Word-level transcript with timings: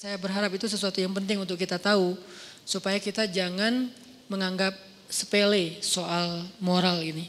Saya 0.00 0.16
berharap 0.16 0.48
itu 0.56 0.64
sesuatu 0.64 0.96
yang 0.96 1.12
penting 1.12 1.44
untuk 1.44 1.60
kita 1.60 1.76
tahu 1.76 2.16
supaya 2.64 2.96
kita 2.96 3.28
jangan 3.28 3.92
menganggap 4.32 4.72
sepele 5.12 5.76
soal 5.84 6.40
moral 6.56 7.04
ini. 7.04 7.28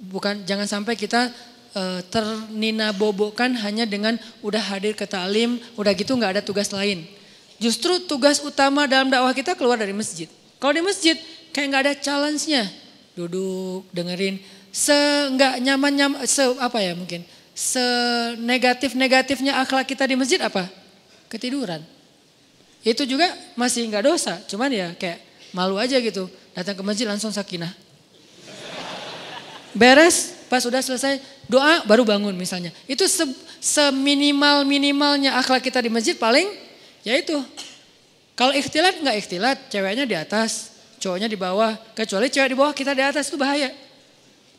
Bukan 0.00 0.48
jangan 0.48 0.64
sampai 0.64 0.96
kita 0.96 1.28
uh, 1.76 2.00
ternina 2.08 2.88
bobokan 2.96 3.52
hanya 3.60 3.84
dengan 3.84 4.16
udah 4.40 4.64
hadir 4.64 4.96
ke 4.96 5.04
talim, 5.04 5.60
udah 5.76 5.92
gitu 5.92 6.16
nggak 6.16 6.40
ada 6.40 6.42
tugas 6.42 6.72
lain. 6.72 7.04
Justru 7.60 8.00
tugas 8.08 8.40
utama 8.40 8.88
dalam 8.88 9.12
dakwah 9.12 9.36
kita 9.36 9.52
keluar 9.52 9.76
dari 9.76 9.92
masjid. 9.92 10.32
Kalau 10.56 10.72
di 10.72 10.80
masjid 10.80 11.20
kayak 11.52 11.68
nggak 11.68 11.82
ada 11.84 11.94
challenge-nya. 12.00 12.64
Duduk, 13.12 13.84
dengerin, 13.92 14.40
se 14.72 14.96
nggak 15.36 15.60
nyaman 15.60 15.92
nyaman 15.92 16.24
se 16.24 16.48
apa 16.64 16.80
ya 16.80 16.96
mungkin 16.96 17.28
se 17.52 17.84
negatif 18.40 18.96
negatifnya 18.96 19.60
akhlak 19.60 19.84
kita 19.84 20.08
di 20.08 20.16
masjid 20.16 20.40
apa 20.40 20.83
ketiduran. 21.34 21.82
Itu 22.86 23.02
juga 23.08 23.26
masih 23.58 23.88
nggak 23.90 24.04
dosa 24.06 24.38
cuman 24.46 24.70
ya 24.70 24.88
kayak 24.94 25.18
malu 25.50 25.74
aja 25.80 25.98
gitu. 25.98 26.30
Datang 26.54 26.78
ke 26.78 26.82
masjid 26.86 27.06
langsung 27.10 27.34
sakinah. 27.34 27.72
Beres 29.74 30.46
pas 30.46 30.62
udah 30.62 30.78
selesai 30.78 31.18
doa 31.50 31.82
baru 31.82 32.06
bangun 32.06 32.32
misalnya. 32.38 32.70
Itu 32.86 33.10
se 33.10 33.26
seminimal 33.58 34.62
minimalnya 34.68 35.34
akhlak 35.40 35.64
kita 35.64 35.82
di 35.82 35.90
masjid 35.90 36.14
paling 36.14 36.46
ya 37.02 37.18
itu. 37.18 37.40
Kalau 38.38 38.54
ikhtilat 38.54 39.02
nggak 39.02 39.16
ikhtilat. 39.24 39.56
Ceweknya 39.70 40.04
di 40.06 40.14
atas 40.14 40.74
cowoknya 41.02 41.26
di 41.26 41.38
bawah. 41.38 41.74
Kecuali 41.92 42.30
cewek 42.30 42.54
di 42.54 42.56
bawah 42.56 42.74
kita 42.74 42.96
di 42.96 43.02
atas 43.02 43.28
itu 43.28 43.36
bahaya. 43.36 43.70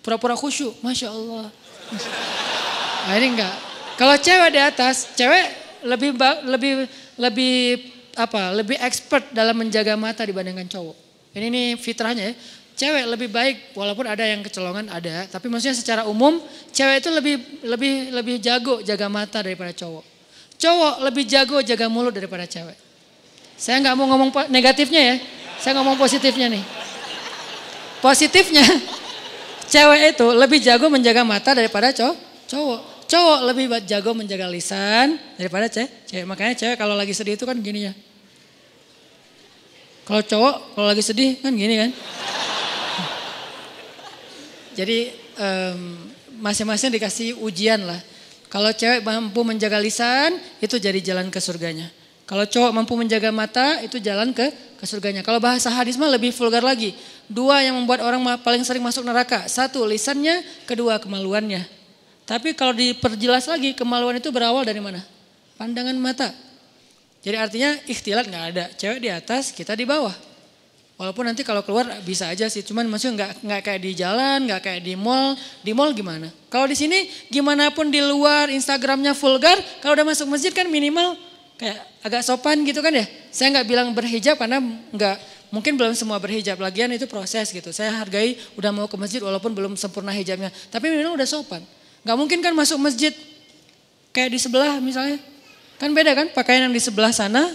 Pura-pura 0.05 0.37
khusyuk, 0.37 0.85
masya 0.85 1.09
Allah. 1.09 1.49
Nah, 3.09 3.13
ini 3.17 3.33
enggak. 3.33 3.55
Kalau 3.97 4.15
cewek 4.21 4.49
di 4.53 4.61
atas, 4.61 5.17
cewek 5.17 5.64
lebih 5.85 6.17
lebih 6.49 6.73
lebih 7.15 7.55
apa? 8.17 8.51
Lebih 8.57 8.77
expert 8.81 9.29
dalam 9.31 9.55
menjaga 9.55 9.93
mata 9.95 10.25
dibandingkan 10.25 10.67
cowok. 10.67 10.97
Ini 11.37 11.47
nih 11.47 11.67
fitrahnya 11.77 12.31
ya. 12.31 12.33
Cewek 12.75 13.07
lebih 13.07 13.29
baik 13.31 13.71
walaupun 13.71 14.03
ada 14.03 14.27
yang 14.27 14.43
kecolongan 14.43 14.91
ada, 14.91 15.31
tapi 15.31 15.47
maksudnya 15.47 15.79
secara 15.79 16.03
umum 16.03 16.43
cewek 16.75 16.99
itu 16.99 17.07
lebih 17.07 17.35
lebih 17.63 17.93
lebih 18.11 18.35
jago 18.43 18.83
jaga 18.83 19.07
mata 19.07 19.39
daripada 19.39 19.71
cowok. 19.71 20.03
Cowok 20.59 20.95
lebih 21.07 21.23
jago 21.23 21.63
jaga 21.63 21.87
mulut 21.87 22.11
daripada 22.11 22.43
cewek. 22.43 22.75
Saya 23.55 23.79
nggak 23.79 23.95
mau 23.95 24.11
ngomong 24.11 24.51
negatifnya 24.51 25.01
ya, 25.07 25.15
saya 25.63 25.79
ngomong 25.79 25.95
positifnya 25.95 26.51
nih. 26.51 26.63
Positifnya, 28.03 28.67
Cewek 29.65 30.13
itu 30.13 30.27
lebih 30.29 30.59
jago 30.61 30.87
menjaga 30.93 31.25
mata 31.25 31.57
daripada 31.57 31.89
cowok. 31.91 32.94
Cowok, 33.05 33.39
lebih 33.53 33.65
jago 33.85 34.17
menjaga 34.17 34.49
lisan 34.49 35.21
daripada 35.37 35.69
cewek. 35.69 36.09
cewek. 36.09 36.25
Makanya 36.25 36.53
cewek 36.57 36.77
kalau 36.77 36.97
lagi 36.97 37.13
sedih 37.13 37.37
itu 37.37 37.45
kan 37.45 37.57
gini 37.61 37.85
ya. 37.89 37.93
Kalau 40.05 40.21
cowok 40.21 40.55
kalau 40.77 40.87
lagi 40.89 41.03
sedih 41.05 41.37
kan 41.41 41.53
gini 41.53 41.75
kan. 41.77 41.89
Jadi 44.73 45.13
masing-masing 46.41 46.93
dikasih 46.93 47.37
ujian 47.41 47.85
lah. 47.85 48.01
Kalau 48.49 48.73
cewek 48.73 49.05
mampu 49.05 49.41
menjaga 49.45 49.77
lisan 49.77 50.37
itu 50.61 50.77
jadi 50.77 50.97
jalan 51.01 51.29
ke 51.29 51.37
surganya. 51.37 51.89
Kalau 52.25 52.45
cowok 52.45 52.71
mampu 52.73 52.97
menjaga 52.97 53.29
mata 53.29 53.85
itu 53.85 54.01
jalan 54.01 54.33
ke 54.33 54.49
ke 54.81 54.85
surganya. 54.85 55.21
Kalau 55.21 55.37
bahasa 55.37 55.69
hadis 55.69 55.93
mah 55.97 56.09
lebih 56.09 56.33
vulgar 56.33 56.65
lagi. 56.65 56.97
Dua 57.29 57.61
yang 57.61 57.77
membuat 57.77 58.01
orang 58.01 58.21
paling 58.41 58.65
sering 58.65 58.81
masuk 58.81 59.05
neraka. 59.05 59.45
Satu 59.45 59.81
lisannya, 59.85 60.41
kedua 60.69 60.97
kemaluannya. 60.97 61.74
Tapi 62.25 62.57
kalau 62.57 62.73
diperjelas 62.73 63.45
lagi 63.45 63.77
kemaluan 63.77 64.17
itu 64.17 64.33
berawal 64.33 64.65
dari 64.65 64.81
mana? 64.81 65.01
Pandangan 65.61 65.93
mata. 65.95 66.33
Jadi 67.21 67.37
artinya 67.37 67.71
ikhtilat 67.85 68.25
nggak 68.25 68.45
ada. 68.53 68.65
Cewek 68.73 68.99
di 69.01 69.09
atas, 69.13 69.53
kita 69.53 69.77
di 69.77 69.85
bawah. 69.85 70.13
Walaupun 70.95 71.27
nanti 71.27 71.43
kalau 71.43 71.59
keluar 71.61 71.85
bisa 72.07 72.31
aja 72.31 72.47
sih, 72.47 72.63
cuman 72.63 72.87
maksudnya 72.87 73.13
nggak 73.19 73.31
nggak 73.43 73.61
kayak 73.67 73.81
di 73.83 73.91
jalan, 73.99 74.47
nggak 74.47 74.61
kayak 74.63 74.81
di 74.81 74.93
mall. 74.95 75.35
Di 75.61 75.75
mall 75.75 75.91
gimana? 75.91 76.31
Kalau 76.47 76.65
di 76.65 76.77
sini 76.77 77.11
gimana 77.27 77.67
pun 77.69 77.91
di 77.91 77.99
luar 77.99 78.47
Instagramnya 78.47 79.11
vulgar, 79.11 79.59
kalau 79.83 79.93
udah 79.93 80.07
masuk 80.07 80.31
masjid 80.31 80.55
kan 80.55 80.65
minimal 80.71 81.19
kayak 81.59 81.83
agak 81.99 82.21
sopan 82.23 82.63
gitu 82.63 82.79
kan 82.79 82.95
ya. 82.95 83.05
Saya 83.27 83.59
nggak 83.59 83.67
bilang 83.67 83.91
berhijab 83.91 84.39
karena 84.39 84.63
nggak 84.95 85.17
mungkin 85.51 85.75
belum 85.75 85.93
semua 85.99 86.15
berhijab. 86.15 86.55
Lagian 86.63 86.87
itu 86.95 87.11
proses 87.11 87.51
gitu. 87.51 87.75
Saya 87.75 87.91
hargai 87.91 88.39
udah 88.55 88.71
mau 88.71 88.87
ke 88.87 88.95
masjid 88.95 89.19
walaupun 89.19 89.51
belum 89.51 89.75
sempurna 89.75 90.15
hijabnya. 90.15 90.47
Tapi 90.71 90.87
memang 90.87 91.19
udah 91.19 91.27
sopan. 91.27 91.59
Nggak 92.05 92.17
mungkin 92.21 92.39
kan 92.45 92.53
masuk 92.53 92.77
masjid 92.77 93.11
kayak 94.13 94.29
di 94.31 94.39
sebelah 94.39 94.77
misalnya. 94.77 95.17
Kan 95.81 95.91
beda 95.91 96.13
kan 96.13 96.31
pakaian 96.31 96.69
yang 96.69 96.73
di 96.73 96.79
sebelah 96.79 97.11
sana 97.11 97.49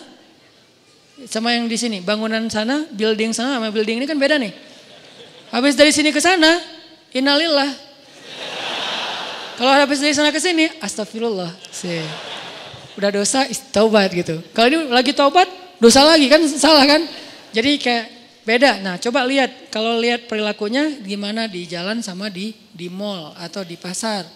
sama 1.30 1.54
yang 1.54 1.70
di 1.70 1.78
sini. 1.78 2.02
Bangunan 2.02 2.50
sana, 2.50 2.84
building 2.90 3.30
sana 3.30 3.56
sama 3.56 3.70
building 3.70 4.02
ini 4.02 4.06
kan 4.10 4.18
beda 4.18 4.36
nih. 4.36 4.52
Habis 5.54 5.78
dari 5.78 5.94
sini 5.94 6.10
ke 6.10 6.20
sana, 6.20 6.60
innalillah. 7.14 7.70
Kalau 9.56 9.72
habis 9.72 10.02
dari 10.02 10.12
sana 10.12 10.34
ke 10.34 10.42
sini, 10.42 10.68
astagfirullah. 10.82 11.54
Sih 11.70 12.02
udah 13.00 13.10
dosa 13.16 13.48
taubat 13.72 14.12
gitu. 14.12 14.44
Kalau 14.52 14.68
ini 14.68 14.78
lagi 14.92 15.16
taubat 15.16 15.48
dosa 15.80 16.04
lagi 16.04 16.28
kan 16.28 16.44
salah 16.52 16.84
kan? 16.84 17.00
Jadi 17.56 17.80
kayak 17.80 18.06
beda. 18.44 18.84
Nah 18.84 18.94
coba 19.00 19.24
lihat 19.24 19.72
kalau 19.72 19.96
lihat 19.96 20.28
perilakunya 20.28 21.00
gimana 21.00 21.48
di 21.48 21.64
jalan 21.64 22.04
sama 22.04 22.28
di 22.28 22.52
di 22.76 22.92
mall 22.92 23.32
atau 23.40 23.64
di 23.64 23.80
pasar. 23.80 24.28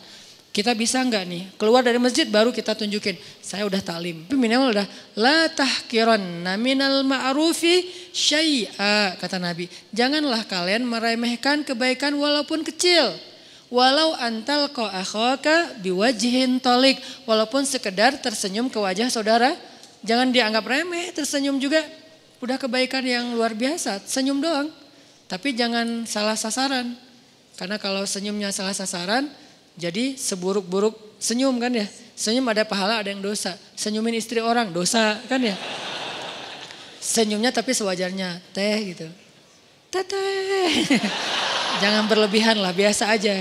Kita 0.55 0.71
bisa 0.71 1.03
nggak 1.03 1.25
nih 1.27 1.43
keluar 1.59 1.83
dari 1.83 1.99
masjid 1.99 2.31
baru 2.31 2.55
kita 2.55 2.79
tunjukin 2.79 3.19
saya 3.43 3.67
udah 3.67 3.83
taklim. 3.83 4.23
Tapi 4.23 4.39
minimal 4.39 4.71
udah 4.71 4.87
la 5.19 5.51
tahkiran 5.51 6.23
minal 6.63 7.03
ma'rufi 7.03 7.83
syai'a 8.15 9.19
kata 9.19 9.43
Nabi. 9.43 9.67
Janganlah 9.91 10.47
kalian 10.47 10.87
meremehkan 10.87 11.67
kebaikan 11.67 12.15
walaupun 12.15 12.63
kecil. 12.63 13.19
Walau 13.67 14.15
antal 14.15 14.71
ko 14.71 14.87
akhaka 14.87 15.75
biwajihin 15.83 16.63
tolik. 16.63 17.03
Walaupun 17.27 17.67
sekedar 17.67 18.15
tersenyum 18.23 18.71
ke 18.71 18.79
wajah 18.79 19.11
saudara. 19.11 19.59
Jangan 20.07 20.31
dianggap 20.31 20.63
remeh, 20.63 21.11
tersenyum 21.11 21.59
juga. 21.59 21.83
Udah 22.39 22.63
kebaikan 22.63 23.03
yang 23.03 23.35
luar 23.35 23.59
biasa, 23.59 24.07
senyum 24.07 24.39
doang. 24.39 24.71
Tapi 25.27 25.51
jangan 25.59 26.07
salah 26.07 26.39
sasaran. 26.39 26.95
Karena 27.59 27.75
kalau 27.83 28.07
senyumnya 28.07 28.55
salah 28.55 28.77
sasaran, 28.77 29.27
jadi 29.75 30.15
seburuk-buruk 30.15 31.19
senyum 31.19 31.59
kan 31.59 31.75
ya. 31.75 31.87
Senyum 32.15 32.47
ada 32.47 32.63
pahala, 32.63 33.03
ada 33.03 33.11
yang 33.11 33.19
dosa. 33.19 33.59
Senyumin 33.75 34.15
istri 34.15 34.39
orang, 34.39 34.71
dosa 34.71 35.19
kan 35.27 35.43
ya. 35.43 35.59
Senyumnya 37.03 37.51
tapi 37.51 37.75
sewajarnya, 37.75 38.39
teh 38.55 38.95
gitu. 38.95 39.07
Teteh. 39.91 40.71
Jangan 41.83 42.07
berlebihan 42.07 42.63
lah, 42.63 42.71
biasa 42.71 43.11
aja. 43.11 43.35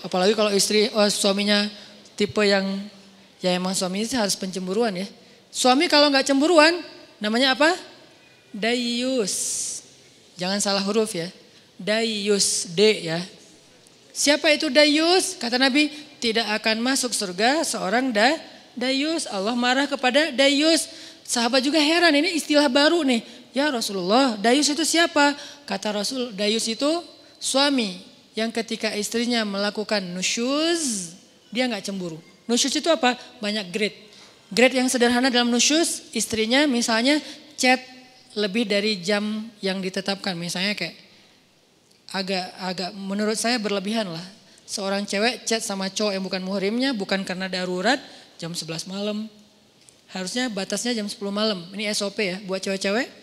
Apalagi 0.00 0.32
kalau 0.32 0.48
istri, 0.56 0.88
oh, 0.96 1.04
suaminya 1.12 1.68
tipe 2.16 2.40
yang, 2.48 2.64
ya 3.44 3.52
emang 3.52 3.76
suami 3.76 4.08
itu 4.08 4.16
harus 4.16 4.34
pencemburuan 4.34 4.96
ya. 4.96 5.06
Suami 5.52 5.84
kalau 5.84 6.08
nggak 6.08 6.24
cemburuan, 6.32 6.80
namanya 7.20 7.52
apa? 7.52 7.76
Dayus. 8.56 9.68
Jangan 10.40 10.64
salah 10.64 10.80
huruf 10.80 11.12
ya. 11.12 11.28
Dayus, 11.76 12.72
D 12.72 13.04
ya. 13.04 13.20
Siapa 14.10 14.50
itu 14.50 14.68
Dayus? 14.68 15.38
Kata 15.38 15.56
Nabi, 15.56 15.90
tidak 16.18 16.46
akan 16.60 16.82
masuk 16.82 17.14
surga 17.14 17.62
seorang 17.64 18.10
da, 18.10 18.36
Dayus. 18.74 19.26
Allah 19.30 19.56
marah 19.56 19.86
kepada 19.86 20.30
Dayus. 20.34 20.90
Sahabat 21.24 21.62
juga 21.62 21.78
heran, 21.78 22.10
ini 22.14 22.34
istilah 22.34 22.66
baru 22.66 23.06
nih. 23.06 23.22
Ya 23.50 23.70
Rasulullah, 23.70 24.38
Dayus 24.38 24.70
itu 24.70 24.82
siapa? 24.86 25.34
Kata 25.66 25.94
Rasul, 25.94 26.34
Dayus 26.34 26.66
itu 26.70 26.90
suami 27.38 27.98
yang 28.38 28.54
ketika 28.54 28.94
istrinya 28.94 29.42
melakukan 29.42 30.02
nusyuz, 30.14 31.14
dia 31.50 31.66
nggak 31.66 31.82
cemburu. 31.86 32.18
Nusyuz 32.46 32.74
itu 32.74 32.86
apa? 32.90 33.18
Banyak 33.42 33.70
grade. 33.70 33.98
Grade 34.50 34.82
yang 34.82 34.88
sederhana 34.90 35.30
dalam 35.30 35.50
nusyuz, 35.50 36.10
istrinya 36.14 36.66
misalnya 36.66 37.22
chat 37.54 37.78
lebih 38.34 38.66
dari 38.66 38.98
jam 39.02 39.50
yang 39.62 39.78
ditetapkan. 39.82 40.34
Misalnya 40.34 40.74
kayak 40.74 40.94
agak 42.10 42.46
agak 42.58 42.90
menurut 42.94 43.38
saya 43.38 43.56
berlebihan 43.58 44.10
lah. 44.10 44.26
Seorang 44.66 45.02
cewek 45.02 45.46
chat 45.46 45.62
sama 45.62 45.90
cowok 45.90 46.14
yang 46.14 46.22
bukan 46.22 46.42
muhrimnya 46.46 46.90
bukan 46.94 47.26
karena 47.26 47.50
darurat 47.50 47.98
jam 48.38 48.54
11 48.54 48.86
malam. 48.86 49.26
Harusnya 50.10 50.50
batasnya 50.50 50.94
jam 50.94 51.06
10 51.06 51.18
malam. 51.30 51.66
Ini 51.74 51.90
SOP 51.94 52.18
ya 52.22 52.36
buat 52.46 52.62
cewek-cewek 52.62 53.20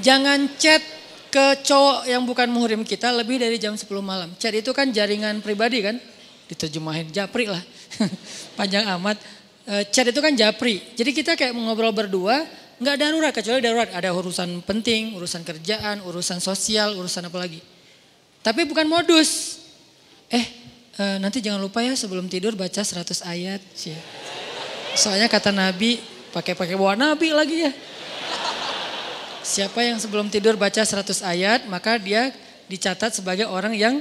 Jangan 0.00 0.56
chat 0.56 0.80
ke 1.28 1.60
cowok 1.62 2.08
yang 2.08 2.24
bukan 2.24 2.48
muhrim 2.48 2.82
kita 2.82 3.12
lebih 3.12 3.36
dari 3.36 3.60
jam 3.60 3.76
10 3.76 3.86
malam. 4.00 4.32
Chat 4.40 4.56
itu 4.56 4.72
kan 4.72 4.88
jaringan 4.88 5.44
pribadi 5.44 5.84
kan? 5.84 6.00
Diterjemahin 6.48 7.12
japri 7.12 7.46
lah. 7.46 7.60
Panjang 8.58 8.88
amat. 8.96 9.20
E, 9.68 9.84
chat 9.92 10.08
itu 10.08 10.18
kan 10.18 10.32
japri. 10.32 10.80
Jadi 10.96 11.10
kita 11.12 11.36
kayak 11.36 11.52
ngobrol 11.52 11.92
berdua, 11.92 12.48
nggak 12.80 12.96
darurat 12.96 13.32
kecuali 13.36 13.60
darurat 13.60 13.92
ada 13.92 14.08
urusan 14.16 14.64
penting, 14.64 15.12
urusan 15.12 15.44
kerjaan, 15.44 16.00
urusan 16.00 16.40
sosial, 16.40 16.96
urusan 16.96 17.28
apa 17.28 17.36
lagi. 17.36 17.60
Tapi 18.40 18.64
bukan 18.64 18.88
modus. 18.88 19.60
Eh, 20.32 20.46
e, 20.96 21.04
nanti 21.20 21.44
jangan 21.44 21.60
lupa 21.60 21.84
ya 21.84 21.92
sebelum 21.92 22.24
tidur 22.24 22.56
baca 22.56 22.80
100 22.80 23.20
ayat. 23.28 23.60
Soalnya 24.96 25.28
kata 25.28 25.52
Nabi, 25.52 26.00
pakai-pakai 26.32 26.74
bawa 26.74 26.96
Nabi 26.96 27.36
lagi 27.36 27.68
ya. 27.68 27.72
Siapa 29.44 29.84
yang 29.84 30.00
sebelum 30.00 30.32
tidur 30.32 30.56
baca 30.56 30.80
100 30.80 31.20
ayat, 31.20 31.60
maka 31.68 32.00
dia 32.00 32.32
dicatat 32.64 33.12
sebagai 33.12 33.44
orang 33.44 33.76
yang 33.76 34.00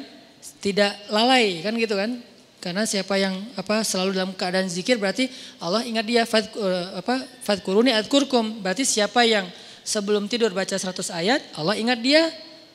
tidak 0.64 0.96
lalai, 1.12 1.60
kan 1.60 1.76
gitu 1.76 2.00
kan? 2.00 2.22
Karena 2.60 2.84
siapa 2.84 3.16
yang 3.16 3.40
apa 3.56 3.88
selalu 3.88 4.20
dalam 4.20 4.32
keadaan 4.36 4.68
zikir 4.68 5.00
berarti 5.00 5.32
Allah 5.64 5.80
ingat 5.88 6.04
dia 6.04 6.28
fad, 6.28 6.52
uh, 6.60 7.00
apa 7.00 7.24
fadkuruni 7.40 7.96
adkurkum. 7.96 8.60
Berarti 8.60 8.84
siapa 8.84 9.24
yang 9.24 9.48
sebelum 9.88 10.28
tidur 10.28 10.52
baca 10.52 10.76
100 10.76 10.92
ayat, 11.16 11.40
Allah 11.56 11.80
ingat 11.80 12.04
dia 12.04 12.28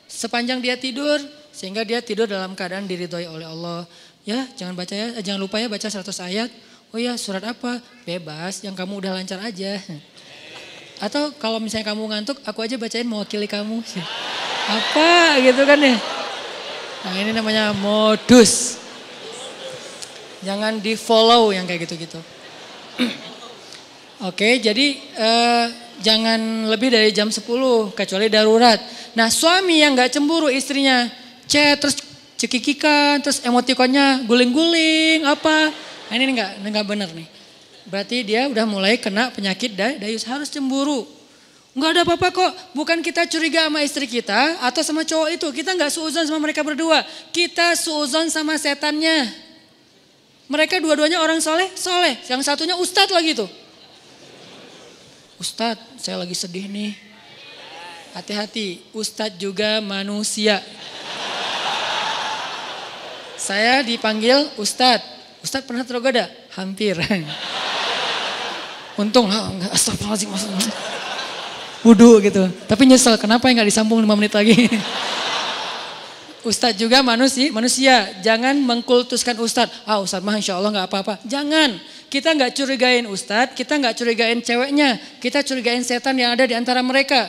sepanjang 0.09 0.57
dia 0.57 0.73
tidur 0.73 1.21
sehingga 1.53 1.85
dia 1.85 2.01
tidur 2.01 2.25
dalam 2.25 2.57
keadaan 2.57 2.89
diridhoi 2.89 3.29
oleh 3.29 3.45
Allah. 3.45 3.85
Ya, 4.25 4.49
jangan 4.57 4.73
baca 4.73 4.89
ya, 4.89 5.21
jangan 5.21 5.37
lupa 5.37 5.61
ya 5.61 5.69
baca 5.69 5.85
100 5.85 6.01
ayat. 6.33 6.49
Oh 6.89 6.97
ya, 6.97 7.13
surat 7.13 7.45
apa? 7.45 7.77
Bebas, 8.09 8.65
yang 8.65 8.73
kamu 8.73 9.05
udah 9.05 9.11
lancar 9.21 9.37
aja. 9.37 9.77
Atau 10.97 11.29
kalau 11.37 11.61
misalnya 11.61 11.93
kamu 11.93 12.09
ngantuk, 12.09 12.37
aku 12.41 12.65
aja 12.65 12.73
bacain 12.79 13.05
mewakili 13.05 13.45
kamu. 13.45 13.85
Apa 14.81 15.37
gitu 15.45 15.61
kan 15.61 15.77
ya? 15.77 15.93
Nah, 17.05 17.13
ini 17.21 17.31
namanya 17.37 17.69
modus. 17.77 18.84
Jangan 20.45 20.77
di 20.77 20.93
follow 20.93 21.49
yang 21.49 21.65
kayak 21.65 21.89
gitu-gitu. 21.89 22.21
Oke, 24.29 24.61
jadi 24.61 24.87
eh, 25.01 25.65
jangan 26.05 26.69
lebih 26.69 26.93
dari 26.93 27.09
jam 27.09 27.33
10 27.33 27.41
kecuali 27.97 28.29
darurat. 28.29 28.77
Nah 29.17 29.33
suami 29.33 29.81
yang 29.81 29.97
gak 29.97 30.13
cemburu 30.13 30.53
istrinya 30.53 31.09
chat 31.49 31.81
terus 31.81 31.97
cekikikan 32.37 33.25
terus 33.25 33.41
emotikonnya 33.41 34.23
guling-guling 34.29 35.25
apa. 35.25 35.73
Nah, 36.05 36.13
ini 36.13 36.37
enggak 36.37 36.61
enggak 36.61 36.85
benar 36.85 37.09
nih. 37.09 37.27
Berarti 37.89 38.17
dia 38.21 38.45
udah 38.45 38.65
mulai 38.69 39.01
kena 39.01 39.33
penyakit 39.33 39.73
dayus 39.73 40.25
harus 40.29 40.49
cemburu. 40.53 41.09
Enggak 41.75 41.89
ada 41.91 42.01
apa-apa 42.07 42.27
kok. 42.31 42.51
Bukan 42.71 43.03
kita 43.03 43.27
curiga 43.27 43.67
sama 43.67 43.83
istri 43.83 44.07
kita 44.07 44.63
atau 44.63 44.79
sama 44.79 45.03
cowok 45.03 45.29
itu. 45.35 45.47
Kita 45.51 45.75
enggak 45.75 45.91
suuzon 45.91 46.23
sama 46.23 46.39
mereka 46.39 46.63
berdua. 46.63 47.03
Kita 47.35 47.75
suuzon 47.75 48.31
sama 48.31 48.55
setannya. 48.55 49.44
Mereka 50.45 50.77
dua-duanya 50.77 51.21
orang 51.21 51.41
soleh, 51.41 51.69
soleh. 51.73 52.21
Yang 52.29 52.45
satunya 52.45 52.77
ustadz 52.77 53.09
lagi 53.09 53.33
tuh. 53.33 53.49
Ustadz, 55.41 55.99
saya 55.99 56.21
lagi 56.21 56.37
sedih 56.37 56.69
nih. 56.69 56.93
Hati-hati, 58.13 58.79
ustadz 58.95 59.41
juga 59.41 59.81
manusia. 59.81 60.61
Saya 63.35 63.81
dipanggil 63.81 64.47
ustadz. 64.55 65.03
Ustadz 65.41 65.67
pernah 65.67 65.83
tergoda? 65.85 66.29
Hampir. 66.55 66.97
Untung, 68.95 69.27
astagfirullahaladzim. 69.73 70.31
Wudhu 71.85 72.17
gitu. 72.23 72.49
Tapi 72.65 72.89
nyesel, 72.89 73.13
kenapa 73.21 73.45
nggak 73.45 73.69
disambung 73.69 74.01
5 74.01 74.17
menit 74.17 74.33
lagi. 74.33 74.71
Ustadz 76.45 76.77
juga 76.77 77.01
manusia, 77.01 77.49
manusia. 77.49 77.95
Jangan 78.21 78.53
mengkultuskan 78.61 79.33
Ustadz. 79.41 79.83
Ah 79.83 79.97
Ustadz 79.97 80.21
mah 80.21 80.37
insya 80.37 80.61
Allah 80.61 80.69
nggak 80.69 80.87
apa-apa. 80.87 81.13
Jangan. 81.25 81.81
Kita 82.05 82.31
nggak 82.37 82.53
curigain 82.53 83.05
Ustadz, 83.09 83.57
kita 83.57 83.81
nggak 83.81 83.97
curigain 83.97 84.39
ceweknya. 84.45 85.01
Kita 85.17 85.41
curigain 85.41 85.81
setan 85.81 86.15
yang 86.15 86.37
ada 86.37 86.45
di 86.45 86.53
antara 86.53 86.85
mereka. 86.85 87.27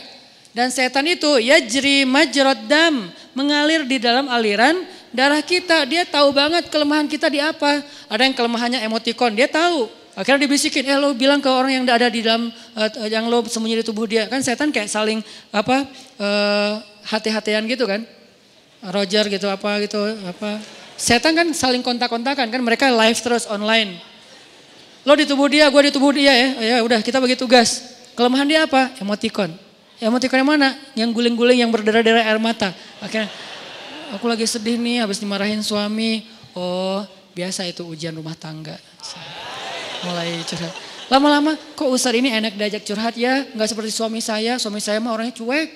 Dan 0.53 0.69
setan 0.69 1.09
itu 1.09 1.41
ya 1.41 1.57
jeri 1.65 2.05
majrod 2.05 2.69
dam. 2.69 3.09
Mengalir 3.33 3.89
di 3.89 3.97
dalam 3.97 4.29
aliran 4.29 4.85
darah 5.17 5.41
kita. 5.41 5.89
Dia 5.89 6.05
tahu 6.05 6.37
banget 6.37 6.69
kelemahan 6.69 7.09
kita 7.09 7.33
di 7.33 7.41
apa. 7.41 7.81
Ada 8.13 8.29
yang 8.29 8.37
kelemahannya 8.37 8.85
emotikon, 8.85 9.33
dia 9.33 9.49
tahu. 9.49 9.89
Akhirnya 10.17 10.49
dibisikin, 10.49 10.89
eh 10.89 10.97
lo 10.97 11.13
bilang 11.13 11.45
ke 11.45 11.49
orang 11.53 11.77
yang 11.77 11.85
ada 11.85 12.09
di 12.09 12.25
dalam, 12.25 12.49
uh, 12.73 12.89
yang 13.05 13.29
lo 13.29 13.45
sembunyi 13.45 13.81
di 13.81 13.85
tubuh 13.85 14.09
dia. 14.09 14.25
Kan 14.33 14.41
setan 14.41 14.73
kayak 14.73 14.89
saling 14.89 15.21
apa 15.53 15.85
uh, 16.17 16.81
hati-hatian 17.05 17.69
gitu 17.69 17.85
kan. 17.85 18.16
Roger 18.85 19.25
gitu 19.33 19.47
apa 19.49 19.81
gitu 19.85 19.99
apa. 20.27 20.61
Setan 20.97 21.37
kan 21.37 21.49
saling 21.53 21.85
kontak-kontakan 21.85 22.49
kan 22.49 22.61
mereka 22.65 22.89
live 22.89 23.21
terus 23.21 23.45
online. 23.49 24.01
Lo 25.07 25.15
di 25.15 25.23
tubuh 25.23 25.47
dia, 25.47 25.71
gue 25.71 25.83
di 25.87 25.93
tubuh 25.93 26.11
dia 26.11 26.33
ya. 26.33 26.49
Ya 26.59 26.77
udah 26.83 26.99
kita 27.05 27.21
bagi 27.21 27.39
tugas. 27.39 27.95
Kelemahan 28.17 28.49
dia 28.49 28.61
apa? 28.65 28.91
Emoticon. 28.99 29.53
Emoticon 30.01 30.41
yang 30.41 30.51
mana? 30.51 30.69
Yang 30.97 31.11
guling-guling 31.15 31.63
yang 31.63 31.71
berdarah-darah 31.71 32.27
air 32.27 32.41
mata. 32.41 32.73
Akhirnya 32.99 33.29
aku 34.17 34.25
lagi 34.27 34.49
sedih 34.49 34.81
nih 34.81 35.05
habis 35.05 35.21
dimarahin 35.21 35.61
suami. 35.61 36.27
Oh 36.57 37.05
biasa 37.37 37.69
itu 37.69 37.85
ujian 37.85 38.17
rumah 38.17 38.35
tangga. 38.35 38.75
Mulai 40.03 40.43
curhat. 40.49 40.73
Lama-lama 41.07 41.55
kok 41.55 41.87
Ustadz 41.87 42.19
ini 42.19 42.33
enak 42.35 42.57
diajak 42.57 42.83
curhat 42.83 43.15
ya. 43.15 43.47
Nggak 43.53 43.69
seperti 43.69 43.91
suami 43.93 44.19
saya. 44.25 44.57
Suami 44.57 44.81
saya 44.81 44.99
mah 44.99 45.13
orangnya 45.13 45.37
cuek. 45.37 45.69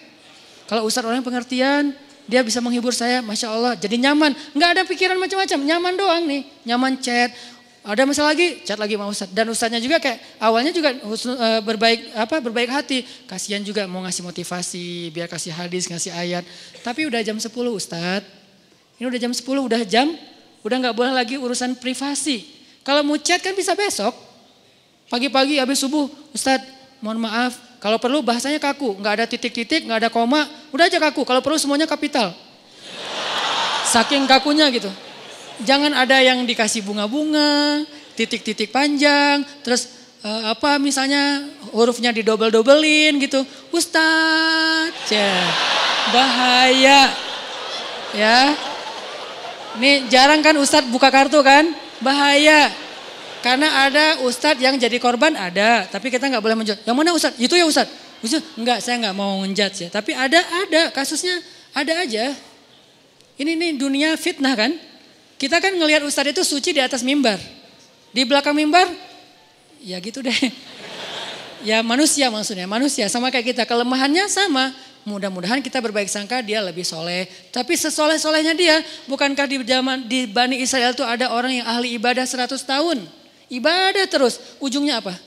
Kalau 0.66 0.88
Ustadz 0.88 1.06
orangnya 1.06 1.22
pengertian 1.22 1.94
dia 2.30 2.46
bisa 2.46 2.62
menghibur 2.62 2.94
saya, 2.94 3.18
Masya 3.18 3.48
Allah. 3.50 3.72
Jadi 3.74 3.98
nyaman, 3.98 4.30
nggak 4.54 4.70
ada 4.78 4.82
pikiran 4.86 5.18
macam-macam, 5.18 5.58
nyaman 5.66 5.92
doang 5.98 6.22
nih. 6.30 6.42
Nyaman 6.62 7.02
chat, 7.02 7.34
ada 7.80 8.06
masalah 8.06 8.36
lagi, 8.36 8.62
chat 8.62 8.78
lagi 8.78 8.94
sama 8.94 9.10
Ustadz. 9.10 9.34
Dan 9.34 9.50
Ustadznya 9.50 9.80
juga 9.82 9.96
kayak 9.98 10.20
awalnya 10.38 10.68
juga 10.70 10.94
uh, 10.94 11.60
berbaik 11.64 12.12
apa 12.14 12.36
berbaik 12.38 12.70
hati. 12.70 13.02
Kasihan 13.26 13.64
juga 13.66 13.90
mau 13.90 14.06
ngasih 14.06 14.22
motivasi, 14.22 15.10
biar 15.10 15.26
kasih 15.26 15.50
hadis, 15.50 15.90
ngasih 15.90 16.14
ayat. 16.14 16.46
Tapi 16.86 17.10
udah 17.10 17.18
jam 17.26 17.34
10 17.34 17.50
Ustadz. 17.50 18.28
Ini 19.00 19.08
udah 19.08 19.18
jam 19.18 19.32
10, 19.32 19.42
udah 19.42 19.82
jam, 19.88 20.12
udah 20.60 20.76
nggak 20.76 20.94
boleh 20.94 21.10
lagi 21.16 21.34
urusan 21.40 21.74
privasi. 21.80 22.44
Kalau 22.86 23.00
mau 23.00 23.16
chat 23.16 23.42
kan 23.42 23.56
bisa 23.56 23.72
besok. 23.72 24.12
Pagi-pagi 25.10 25.58
habis 25.58 25.82
subuh, 25.82 26.06
Ustadz 26.30 26.68
mohon 27.00 27.18
maaf, 27.18 27.56
kalau 27.80 27.96
perlu 27.96 28.20
bahasanya 28.20 28.60
kaku, 28.60 29.00
nggak 29.00 29.12
ada 29.16 29.24
titik-titik, 29.24 29.88
nggak 29.88 30.04
ada 30.04 30.10
koma, 30.12 30.44
udah 30.68 30.84
aja 30.84 31.00
kaku. 31.00 31.24
Kalau 31.24 31.40
perlu 31.40 31.56
semuanya 31.56 31.88
kapital. 31.88 32.36
Saking 33.88 34.28
kakunya 34.28 34.68
gitu. 34.68 34.92
Jangan 35.64 35.96
ada 35.96 36.20
yang 36.20 36.44
dikasih 36.44 36.84
bunga-bunga, 36.84 37.80
titik-titik 38.20 38.68
panjang, 38.68 39.40
terus 39.64 39.96
uh, 40.20 40.52
apa 40.52 40.76
misalnya 40.76 41.40
hurufnya 41.72 42.12
didobel-dobelin 42.12 43.16
gitu. 43.16 43.40
Ustadz, 43.72 45.08
ya, 45.08 45.32
bahaya. 46.12 47.08
Ya. 48.12 48.52
Ini 49.80 50.10
jarang 50.12 50.44
kan 50.44 50.52
Ustadz 50.60 50.92
buka 50.92 51.08
kartu 51.08 51.40
kan? 51.40 51.72
Bahaya. 52.04 52.68
Karena 53.40 53.88
ada 53.88 54.20
ustadz 54.20 54.60
yang 54.60 54.76
jadi 54.76 55.00
korban 55.00 55.32
ada, 55.32 55.88
tapi 55.88 56.12
kita 56.12 56.28
nggak 56.28 56.44
boleh 56.44 56.56
menjat. 56.60 56.84
Yang 56.84 56.96
mana 56.96 57.10
ustadz? 57.16 57.40
Itu 57.40 57.56
ya 57.56 57.64
ustadz. 57.64 57.92
Ustadz, 58.20 58.60
enggak, 58.60 58.84
saya 58.84 59.00
nggak 59.00 59.16
mau 59.16 59.40
ngejat 59.40 59.72
ya. 59.80 59.88
Tapi 59.88 60.12
ada, 60.12 60.40
ada 60.44 60.92
kasusnya, 60.92 61.40
ada 61.72 62.04
aja. 62.04 62.36
Ini 63.40 63.56
nih 63.56 63.80
dunia 63.80 64.12
fitnah 64.20 64.52
kan? 64.52 64.76
Kita 65.40 65.56
kan 65.56 65.72
ngelihat 65.72 66.04
ustadz 66.04 66.36
itu 66.36 66.42
suci 66.44 66.76
di 66.76 66.84
atas 66.84 67.00
mimbar. 67.00 67.40
Di 68.12 68.28
belakang 68.28 68.52
mimbar, 68.52 68.84
ya 69.80 69.96
gitu 70.00 70.20
deh. 70.20 70.36
Ya 71.60 71.84
manusia 71.84 72.32
maksudnya, 72.32 72.64
manusia 72.64 73.04
sama 73.12 73.28
kayak 73.28 73.52
kita. 73.52 73.68
Kelemahannya 73.68 74.32
sama. 74.32 74.72
Mudah-mudahan 75.04 75.60
kita 75.60 75.76
berbaik 75.76 76.08
sangka 76.08 76.40
dia 76.40 76.56
lebih 76.64 76.88
soleh. 76.88 77.28
Tapi 77.52 77.76
sesoleh-solehnya 77.76 78.56
dia, 78.56 78.80
bukankah 79.04 79.44
di 79.44 79.60
zaman 79.68 80.08
di 80.08 80.24
Bani 80.24 80.56
Israel 80.56 80.96
itu 80.96 81.04
ada 81.04 81.28
orang 81.28 81.60
yang 81.60 81.68
ahli 81.68 82.00
ibadah 82.00 82.24
100 82.24 82.56
tahun? 82.64 83.19
Ibadah 83.50 84.06
terus. 84.06 84.38
Ujungnya 84.62 85.02
apa? 85.02 85.18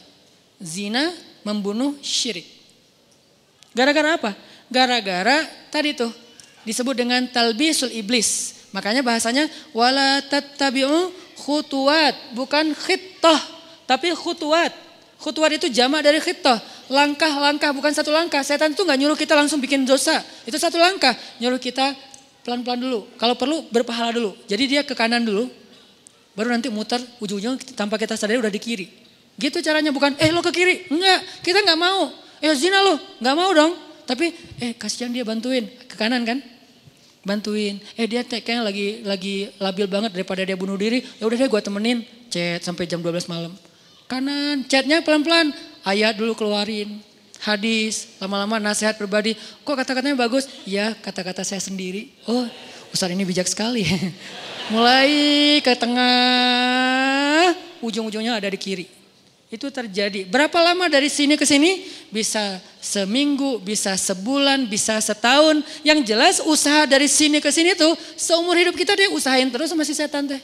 Zina, 0.64 1.12
membunuh, 1.44 2.00
syirik. 2.00 2.48
Gara-gara 3.76 4.16
apa? 4.16 4.32
Gara-gara 4.72 5.44
tadi 5.68 5.92
tuh 5.92 6.10
disebut 6.64 6.96
dengan 6.96 7.28
talbisul 7.28 7.92
iblis. 7.92 8.64
Makanya 8.72 9.06
bahasanya 9.06 9.46
wala 9.76 10.24
tattabi'u 10.26 11.14
khutuwat, 11.38 12.34
bukan 12.34 12.74
khittah, 12.74 13.38
tapi 13.86 14.16
khutuwat. 14.16 14.72
Khutuwat 15.20 15.60
itu 15.60 15.68
jamak 15.70 16.04
dari 16.04 16.20
khittah. 16.24 16.60
Langkah-langkah 16.92 17.72
bukan 17.72 17.96
satu 17.96 18.12
langkah. 18.12 18.44
Setan 18.44 18.76
itu 18.76 18.84
nggak 18.84 19.00
nyuruh 19.00 19.18
kita 19.20 19.40
langsung 19.40 19.64
bikin 19.64 19.88
dosa. 19.88 20.20
Itu 20.44 20.60
satu 20.60 20.76
langkah. 20.76 21.16
Nyuruh 21.40 21.62
kita 21.62 21.96
pelan-pelan 22.44 22.80
dulu. 22.84 23.00
Kalau 23.16 23.36
perlu 23.40 23.64
berpahala 23.72 24.12
dulu. 24.12 24.36
Jadi 24.52 24.64
dia 24.68 24.82
ke 24.84 24.92
kanan 24.92 25.24
dulu, 25.24 25.48
Baru 26.34 26.50
nanti 26.50 26.70
muter 26.74 26.98
ujung-ujung 27.22 27.62
tanpa 27.78 28.02
kita 28.02 28.18
sadari 28.18 28.42
udah 28.42 28.50
di 28.50 28.58
kiri. 28.58 28.88
Gitu 29.38 29.62
caranya 29.62 29.94
bukan 29.94 30.18
eh 30.18 30.34
lo 30.34 30.42
ke 30.42 30.50
kiri. 30.50 30.90
Enggak, 30.90 31.20
kita 31.46 31.62
nggak 31.62 31.80
mau. 31.80 32.10
Eh 32.42 32.54
zina 32.58 32.82
lo, 32.82 32.98
nggak 33.22 33.36
mau 33.38 33.52
dong. 33.54 33.74
Tapi 34.04 34.34
eh 34.60 34.74
kasihan 34.74 35.14
dia 35.14 35.22
bantuin 35.22 35.70
ke 35.88 35.96
kanan 35.96 36.26
kan. 36.26 36.42
Bantuin. 37.24 37.78
Eh 37.96 38.10
dia 38.10 38.26
kayaknya 38.26 38.66
lagi 38.66 38.88
lagi 39.06 39.36
labil 39.62 39.88
banget 39.88 40.12
daripada 40.12 40.42
dia 40.42 40.58
bunuh 40.58 40.76
diri. 40.76 41.06
Ya 41.22 41.30
udah 41.30 41.38
deh 41.38 41.50
gue 41.50 41.62
temenin 41.62 42.02
chat 42.34 42.66
sampai 42.66 42.90
jam 42.90 43.00
12 43.00 43.30
malam. 43.30 43.54
Kanan, 44.10 44.66
chatnya 44.66 45.06
pelan-pelan. 45.06 45.54
Ayat 45.86 46.18
dulu 46.18 46.34
keluarin. 46.34 47.00
Hadis, 47.44 48.18
lama-lama 48.24 48.56
nasihat 48.58 48.96
pribadi. 48.96 49.36
Kok 49.68 49.76
kata-katanya 49.76 50.16
bagus? 50.16 50.48
Ya 50.64 50.96
kata-kata 50.96 51.44
saya 51.44 51.60
sendiri. 51.60 52.10
Oh 52.26 52.48
Ustaz 52.94 53.10
ini 53.10 53.26
bijak 53.26 53.50
sekali. 53.50 53.82
Mulai 54.74 55.10
ke 55.66 55.74
tengah, 55.74 57.58
ujung-ujungnya 57.82 58.38
ada 58.38 58.48
di 58.48 58.56
kiri. 58.62 58.86
Itu 59.50 59.74
terjadi. 59.74 60.30
Berapa 60.30 60.54
lama 60.62 60.86
dari 60.90 61.10
sini 61.10 61.34
ke 61.34 61.46
sini? 61.46 61.90
Bisa 62.14 62.62
seminggu, 62.78 63.58
bisa 63.62 63.98
sebulan, 63.98 64.70
bisa 64.70 65.02
setahun. 65.02 65.66
Yang 65.82 66.00
jelas 66.06 66.36
usaha 66.46 66.86
dari 66.86 67.10
sini 67.10 67.42
ke 67.42 67.50
sini 67.50 67.74
tuh 67.74 67.98
seumur 68.14 68.54
hidup 68.58 68.78
kita 68.78 68.94
dia 68.94 69.10
usahain 69.10 69.50
terus 69.50 69.74
sama 69.74 69.82
si 69.86 69.98
setan 69.98 70.30
teh. 70.30 70.42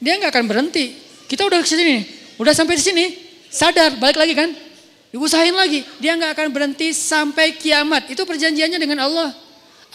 Dia 0.00 0.16
nggak 0.16 0.32
akan 0.32 0.44
berhenti. 0.44 0.96
Kita 1.28 1.44
udah 1.44 1.60
ke 1.60 1.68
sini, 1.68 2.04
udah 2.40 2.52
sampai 2.52 2.80
di 2.80 2.84
sini, 2.84 3.04
sadar, 3.48 3.96
balik 3.96 4.20
lagi 4.20 4.32
kan? 4.36 4.52
Diusahain 5.12 5.56
lagi. 5.56 5.84
Dia 6.00 6.16
nggak 6.16 6.36
akan 6.36 6.48
berhenti 6.52 6.92
sampai 6.92 7.56
kiamat. 7.56 8.12
Itu 8.12 8.28
perjanjiannya 8.28 8.76
dengan 8.80 9.04
Allah. 9.04 9.45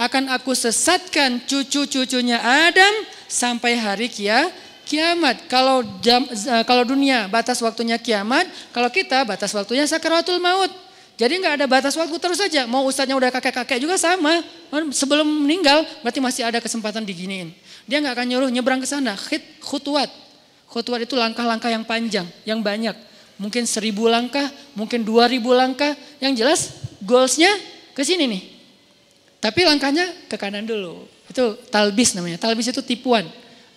Akan 0.02 0.26
aku 0.34 0.58
sesatkan 0.58 1.46
cucu-cucunya 1.46 2.42
Adam 2.42 3.06
sampai 3.30 3.78
hari 3.78 4.10
kia, 4.10 4.50
kiamat. 4.90 5.46
Kalau 5.46 5.86
jam, 6.02 6.26
eh, 6.26 6.66
kalau 6.66 6.82
dunia 6.82 7.30
batas 7.30 7.62
waktunya 7.62 8.02
kiamat, 8.02 8.50
kalau 8.74 8.90
kita 8.90 9.22
batas 9.30 9.54
waktunya 9.54 9.86
sakaratul 9.86 10.42
maut. 10.42 10.74
Jadi 11.22 11.38
nggak 11.38 11.54
ada 11.54 11.66
batas 11.70 11.94
waktu 11.94 12.18
terus 12.18 12.42
saja. 12.42 12.66
Mau 12.66 12.82
ustadznya 12.90 13.14
udah 13.14 13.30
kakek-kakek 13.30 13.78
juga 13.78 13.94
sama. 13.94 14.42
Sebelum 14.90 15.46
meninggal 15.46 15.86
berarti 16.02 16.18
masih 16.18 16.50
ada 16.50 16.58
kesempatan 16.58 17.06
diginiin. 17.06 17.54
Dia 17.86 18.02
nggak 18.02 18.18
akan 18.18 18.26
nyuruh 18.26 18.50
nyebrang 18.50 18.82
ke 18.82 18.90
sana. 18.90 19.14
Khit, 19.14 19.62
khutwat. 19.62 20.10
Khutwat 20.66 21.06
itu 21.06 21.14
langkah-langkah 21.14 21.70
yang 21.70 21.86
panjang, 21.86 22.26
yang 22.42 22.66
banyak 22.66 22.98
mungkin 23.38 23.70
seribu 23.70 24.10
langkah, 24.10 24.50
mungkin 24.74 25.06
dua 25.06 25.30
ribu 25.30 25.54
langkah. 25.54 25.94
Yang 26.18 26.34
jelas 26.42 26.60
goalsnya 27.06 27.54
ke 27.94 28.02
sini 28.02 28.26
nih. 28.26 28.51
Tapi 29.42 29.66
langkahnya 29.66 30.06
ke 30.30 30.38
kanan 30.38 30.70
dulu. 30.70 31.10
Itu 31.26 31.58
talbis 31.74 32.14
namanya. 32.14 32.38
Talbis 32.38 32.70
itu 32.70 32.86
tipuan. 32.86 33.26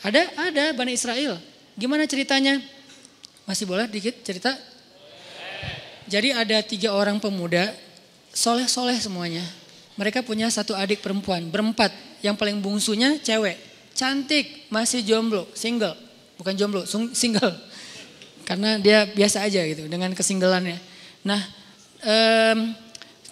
Ada, 0.04 0.28
ada 0.36 0.64
Bani 0.76 0.92
Israel. 0.92 1.40
Gimana 1.72 2.04
ceritanya? 2.04 2.60
Masih 3.48 3.64
boleh 3.64 3.88
dikit 3.88 4.12
cerita? 4.20 4.52
Jadi 6.04 6.36
ada 6.36 6.60
tiga 6.60 6.92
orang 6.92 7.16
pemuda, 7.16 7.72
soleh-soleh 8.36 9.00
semuanya. 9.00 9.40
Mereka 9.96 10.20
punya 10.20 10.52
satu 10.52 10.76
adik 10.76 11.00
perempuan, 11.00 11.48
berempat. 11.48 11.96
Yang 12.20 12.36
paling 12.36 12.60
bungsunya 12.60 13.16
cewek. 13.24 13.56
Cantik, 13.96 14.68
masih 14.68 15.00
jomblo, 15.00 15.48
single. 15.56 15.96
Bukan 16.36 16.52
jomblo, 16.60 16.84
single. 17.16 17.56
Karena 18.48 18.76
dia 18.76 19.08
biasa 19.08 19.48
aja 19.48 19.64
gitu 19.64 19.88
dengan 19.88 20.12
kesinggelannya. 20.12 20.76
Nah, 21.24 21.40
um, 22.04 22.76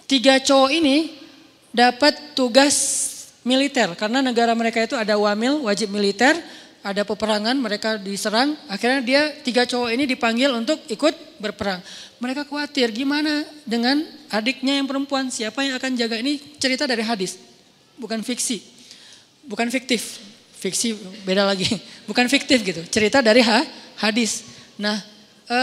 tiga 0.09 0.41
cowok 0.41 0.73
ini 0.73 1.22
dapat 1.73 2.37
tugas 2.37 2.77
militer. 3.43 3.91
Karena 3.97 4.21
negara 4.23 4.53
mereka 4.53 4.79
itu 4.79 4.95
ada 4.95 5.17
wamil 5.19 5.65
wajib 5.67 5.91
militer, 5.91 6.37
ada 6.85 7.01
peperangan, 7.03 7.57
mereka 7.57 7.97
diserang. 7.99 8.55
Akhirnya 8.69 9.01
dia 9.03 9.21
tiga 9.43 9.67
cowok 9.67 9.89
ini 9.91 10.07
dipanggil 10.07 10.53
untuk 10.53 10.79
ikut 10.87 11.41
berperang. 11.41 11.83
Mereka 12.21 12.47
khawatir 12.47 12.93
gimana 12.95 13.43
dengan 13.67 13.99
adiknya 14.31 14.79
yang 14.79 14.87
perempuan, 14.87 15.27
siapa 15.27 15.65
yang 15.65 15.75
akan 15.75 15.91
jaga? 15.99 16.15
Ini 16.15 16.39
cerita 16.55 16.87
dari 16.87 17.03
hadis, 17.03 17.35
bukan 17.99 18.23
fiksi, 18.23 18.63
bukan 19.43 19.67
fiktif, 19.67 20.23
fiksi 20.55 20.95
beda 21.27 21.43
lagi, 21.43 21.67
bukan 22.09 22.31
fiktif 22.31 22.63
gitu, 22.63 22.79
cerita 22.87 23.19
dari 23.19 23.43
ha, 23.43 23.59
hadis. 23.99 24.47
Nah, 24.79 25.03
e, 25.51 25.59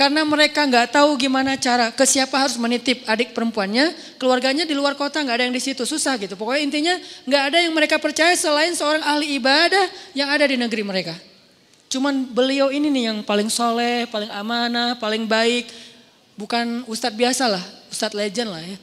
karena 0.00 0.24
mereka 0.24 0.64
nggak 0.64 0.96
tahu 0.96 1.12
gimana 1.20 1.60
cara 1.60 1.92
ke 1.92 2.08
siapa 2.08 2.32
harus 2.32 2.56
menitip 2.56 3.04
adik 3.04 3.36
perempuannya, 3.36 3.92
keluarganya 4.16 4.64
di 4.64 4.72
luar 4.72 4.96
kota 4.96 5.20
nggak 5.20 5.36
ada 5.36 5.44
yang 5.44 5.52
di 5.52 5.60
situ 5.60 5.84
susah 5.84 6.16
gitu. 6.16 6.40
Pokoknya 6.40 6.64
intinya 6.64 6.94
nggak 7.28 7.42
ada 7.52 7.58
yang 7.60 7.76
mereka 7.76 8.00
percaya 8.00 8.32
selain 8.32 8.72
seorang 8.72 9.04
ahli 9.04 9.36
ibadah 9.36 9.84
yang 10.16 10.32
ada 10.32 10.48
di 10.48 10.56
negeri 10.56 10.80
mereka. 10.80 11.12
Cuman 11.92 12.32
beliau 12.32 12.72
ini 12.72 12.88
nih 12.88 13.12
yang 13.12 13.18
paling 13.20 13.52
soleh, 13.52 14.08
paling 14.08 14.32
amanah, 14.32 14.96
paling 14.96 15.28
baik. 15.28 15.68
Bukan 16.32 16.88
ustadz 16.88 17.20
biasa 17.20 17.52
lah, 17.52 17.64
ustadz 17.92 18.16
legend 18.16 18.56
lah 18.56 18.64
ya. 18.64 18.80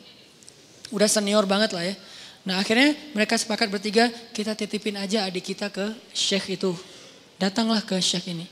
Udah 0.94 1.10
senior 1.10 1.50
banget 1.50 1.74
lah 1.74 1.82
ya. 1.82 1.98
Nah 2.46 2.62
akhirnya 2.62 2.94
mereka 3.18 3.42
sepakat 3.42 3.74
bertiga, 3.74 4.06
kita 4.38 4.54
titipin 4.54 4.94
aja 5.02 5.26
adik 5.26 5.50
kita 5.50 5.74
ke 5.74 5.98
syekh 6.14 6.62
itu. 6.62 6.78
Datanglah 7.42 7.82
ke 7.82 7.98
syekh 7.98 8.38
ini 8.38 8.46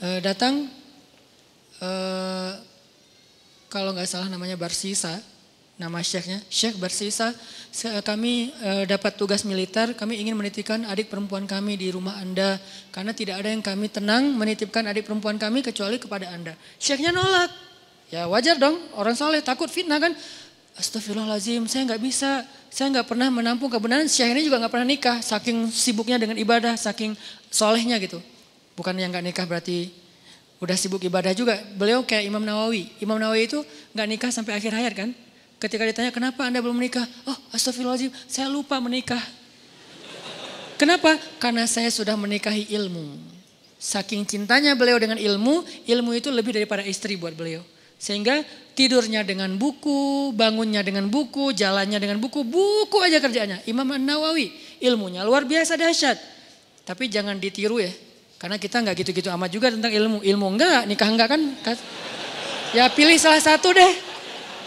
uh, 0.00 0.18
datang 0.24 0.79
uh, 1.80 2.52
kalau 3.72 3.90
nggak 3.96 4.08
salah 4.08 4.28
namanya 4.28 4.54
Barsisa, 4.54 5.20
nama 5.80 6.04
syekhnya, 6.04 6.44
Syekh 6.52 6.76
Barsisa, 6.76 7.32
kami 8.04 8.52
uh, 8.60 8.84
dapat 8.84 9.16
tugas 9.16 9.42
militer, 9.48 9.96
kami 9.96 10.20
ingin 10.20 10.36
menitipkan 10.36 10.84
adik 10.84 11.08
perempuan 11.08 11.48
kami 11.48 11.80
di 11.80 11.88
rumah 11.88 12.20
Anda, 12.20 12.60
karena 12.92 13.16
tidak 13.16 13.40
ada 13.40 13.48
yang 13.48 13.64
kami 13.64 13.88
tenang 13.88 14.36
menitipkan 14.36 14.84
adik 14.84 15.08
perempuan 15.08 15.40
kami 15.40 15.64
kecuali 15.64 15.96
kepada 15.96 16.28
Anda. 16.28 16.52
Syekhnya 16.76 17.16
nolak, 17.16 17.48
ya 18.12 18.28
wajar 18.28 18.60
dong, 18.60 18.76
orang 18.94 19.16
soleh 19.16 19.40
takut 19.40 19.72
fitnah 19.72 19.96
kan, 19.96 20.12
Astagfirullahaladzim, 20.76 21.64
saya 21.66 21.88
nggak 21.88 22.02
bisa, 22.04 22.44
saya 22.68 22.92
nggak 22.92 23.08
pernah 23.08 23.32
menampung 23.32 23.72
kebenaran, 23.72 24.04
Syekh 24.04 24.36
ini 24.36 24.44
juga 24.44 24.60
nggak 24.60 24.72
pernah 24.72 24.88
nikah, 24.88 25.18
saking 25.24 25.72
sibuknya 25.72 26.20
dengan 26.20 26.36
ibadah, 26.36 26.76
saking 26.76 27.16
solehnya 27.48 27.96
gitu. 27.96 28.20
Bukan 28.78 28.96
yang 28.96 29.12
gak 29.12 29.26
nikah 29.26 29.44
berarti 29.44 29.92
udah 30.60 30.76
sibuk 30.76 31.00
ibadah 31.00 31.32
juga. 31.32 31.56
Beliau 31.74 32.04
kayak 32.04 32.28
Imam 32.28 32.44
Nawawi. 32.44 32.92
Imam 33.00 33.16
Nawawi 33.16 33.48
itu 33.48 33.58
gak 33.96 34.06
nikah 34.06 34.30
sampai 34.30 34.60
akhir 34.60 34.72
hayat 34.76 34.92
kan. 34.94 35.10
Ketika 35.60 35.84
ditanya 35.84 36.12
kenapa 36.12 36.48
anda 36.48 36.60
belum 36.64 36.76
menikah? 36.76 37.04
Oh 37.28 37.36
astagfirullahaladzim 37.52 38.12
saya 38.28 38.48
lupa 38.48 38.80
menikah. 38.80 39.20
Kenapa? 40.80 41.20
Karena 41.36 41.68
saya 41.68 41.92
sudah 41.92 42.16
menikahi 42.16 42.72
ilmu. 42.72 43.20
Saking 43.76 44.24
cintanya 44.24 44.72
beliau 44.72 44.96
dengan 44.96 45.20
ilmu, 45.20 45.64
ilmu 45.84 46.10
itu 46.16 46.32
lebih 46.32 46.56
daripada 46.56 46.80
istri 46.80 47.20
buat 47.20 47.36
beliau. 47.36 47.60
Sehingga 48.00 48.40
tidurnya 48.72 49.20
dengan 49.20 49.60
buku, 49.60 50.32
bangunnya 50.32 50.80
dengan 50.80 51.12
buku, 51.12 51.52
jalannya 51.52 52.00
dengan 52.00 52.16
buku, 52.16 52.40
buku 52.48 52.96
aja 53.04 53.20
kerjanya. 53.20 53.60
Imam 53.68 53.84
Nawawi, 53.84 54.48
ilmunya 54.80 55.20
luar 55.20 55.44
biasa 55.44 55.76
dahsyat. 55.76 56.16
Tapi 56.88 57.12
jangan 57.12 57.36
ditiru 57.36 57.76
ya, 57.76 57.92
karena 58.40 58.56
kita 58.56 58.80
nggak 58.80 59.04
gitu-gitu 59.04 59.28
amat 59.28 59.52
juga 59.52 59.68
tentang 59.68 59.92
ilmu. 59.92 60.24
Ilmu 60.24 60.46
enggak, 60.56 60.88
nikah 60.88 61.08
enggak 61.12 61.28
kan? 61.36 61.42
Ya 62.72 62.88
pilih 62.88 63.20
salah 63.20 63.44
satu 63.44 63.76
deh. 63.76 63.92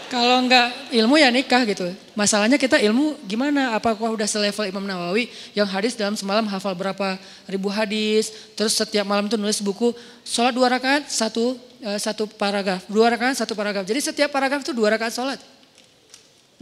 Kalau 0.06 0.46
enggak 0.46 0.70
ilmu 0.94 1.18
ya 1.18 1.26
nikah 1.34 1.66
gitu. 1.66 1.90
Masalahnya 2.14 2.54
kita 2.54 2.78
ilmu 2.78 3.18
gimana? 3.26 3.74
Apakah 3.74 4.14
udah 4.14 4.30
selevel 4.30 4.70
Imam 4.70 4.86
Nawawi 4.86 5.26
yang 5.58 5.66
hadis 5.66 5.98
dalam 5.98 6.14
semalam 6.14 6.46
hafal 6.46 6.70
berapa 6.78 7.18
ribu 7.50 7.66
hadis. 7.66 8.30
Terus 8.54 8.78
setiap 8.78 9.02
malam 9.10 9.26
tuh 9.26 9.34
nulis 9.34 9.58
buku. 9.58 9.90
Sholat 10.22 10.54
dua 10.54 10.70
rakaat, 10.70 11.10
satu, 11.10 11.58
uh, 11.82 11.98
satu 11.98 12.30
paragraf. 12.30 12.86
Dua 12.86 13.10
rakaat, 13.10 13.42
satu 13.42 13.58
paragraf. 13.58 13.82
Jadi 13.82 13.98
setiap 14.06 14.30
paragraf 14.30 14.62
itu 14.62 14.70
dua 14.70 14.94
rakaat 14.94 15.10
sholat. 15.10 15.42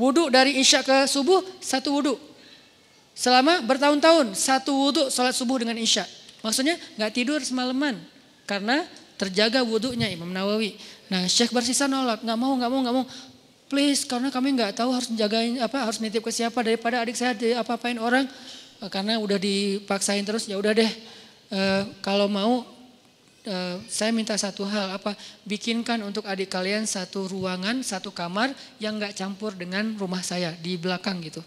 Wudhu 0.00 0.32
dari 0.32 0.56
isya 0.56 0.80
ke 0.80 1.04
subuh, 1.04 1.44
satu 1.60 1.92
wudhu. 1.92 2.16
Selama 3.12 3.60
bertahun-tahun, 3.60 4.32
satu 4.32 4.72
wudhu 4.72 5.12
sholat 5.12 5.36
subuh 5.36 5.60
dengan 5.60 5.76
isya. 5.76 6.08
Maksudnya 6.42 6.76
nggak 6.98 7.12
tidur 7.14 7.40
semalaman 7.40 7.98
karena 8.44 8.84
terjaga 9.16 9.62
wudhunya 9.62 10.10
Imam 10.10 10.28
Nawawi. 10.28 10.74
Nah 11.06 11.30
Syekh 11.30 11.54
bersisa 11.54 11.86
nolak, 11.86 12.26
nggak 12.26 12.38
mau, 12.38 12.52
nggak 12.58 12.70
mau, 12.70 12.80
nggak 12.82 12.96
mau. 12.98 13.06
Please, 13.72 14.04
karena 14.04 14.28
kami 14.28 14.52
nggak 14.52 14.76
tahu 14.76 14.92
harus 14.92 15.08
jagain 15.16 15.56
apa, 15.56 15.88
harus 15.88 15.96
nitip 15.96 16.20
ke 16.20 16.28
siapa 16.28 16.60
daripada 16.60 17.00
adik 17.00 17.16
saya 17.16 17.32
apa-apain 17.56 17.96
orang. 17.96 18.28
Eh, 18.82 18.90
karena 18.90 19.16
udah 19.16 19.38
dipaksain 19.38 20.20
terus, 20.26 20.44
ya 20.50 20.58
udah 20.58 20.76
deh. 20.76 20.92
E, 21.52 21.60
kalau 22.04 22.26
mau, 22.26 22.68
e, 23.46 23.54
saya 23.86 24.12
minta 24.12 24.36
satu 24.36 24.68
hal 24.68 24.98
apa, 24.98 25.16
bikinkan 25.48 26.02
untuk 26.02 26.26
adik 26.28 26.50
kalian 26.50 26.84
satu 26.84 27.30
ruangan, 27.30 27.80
satu 27.80 28.12
kamar 28.12 28.52
yang 28.82 29.00
nggak 29.00 29.16
campur 29.16 29.54
dengan 29.56 29.94
rumah 29.96 30.20
saya 30.20 30.52
di 30.58 30.76
belakang 30.76 31.22
gitu. 31.24 31.40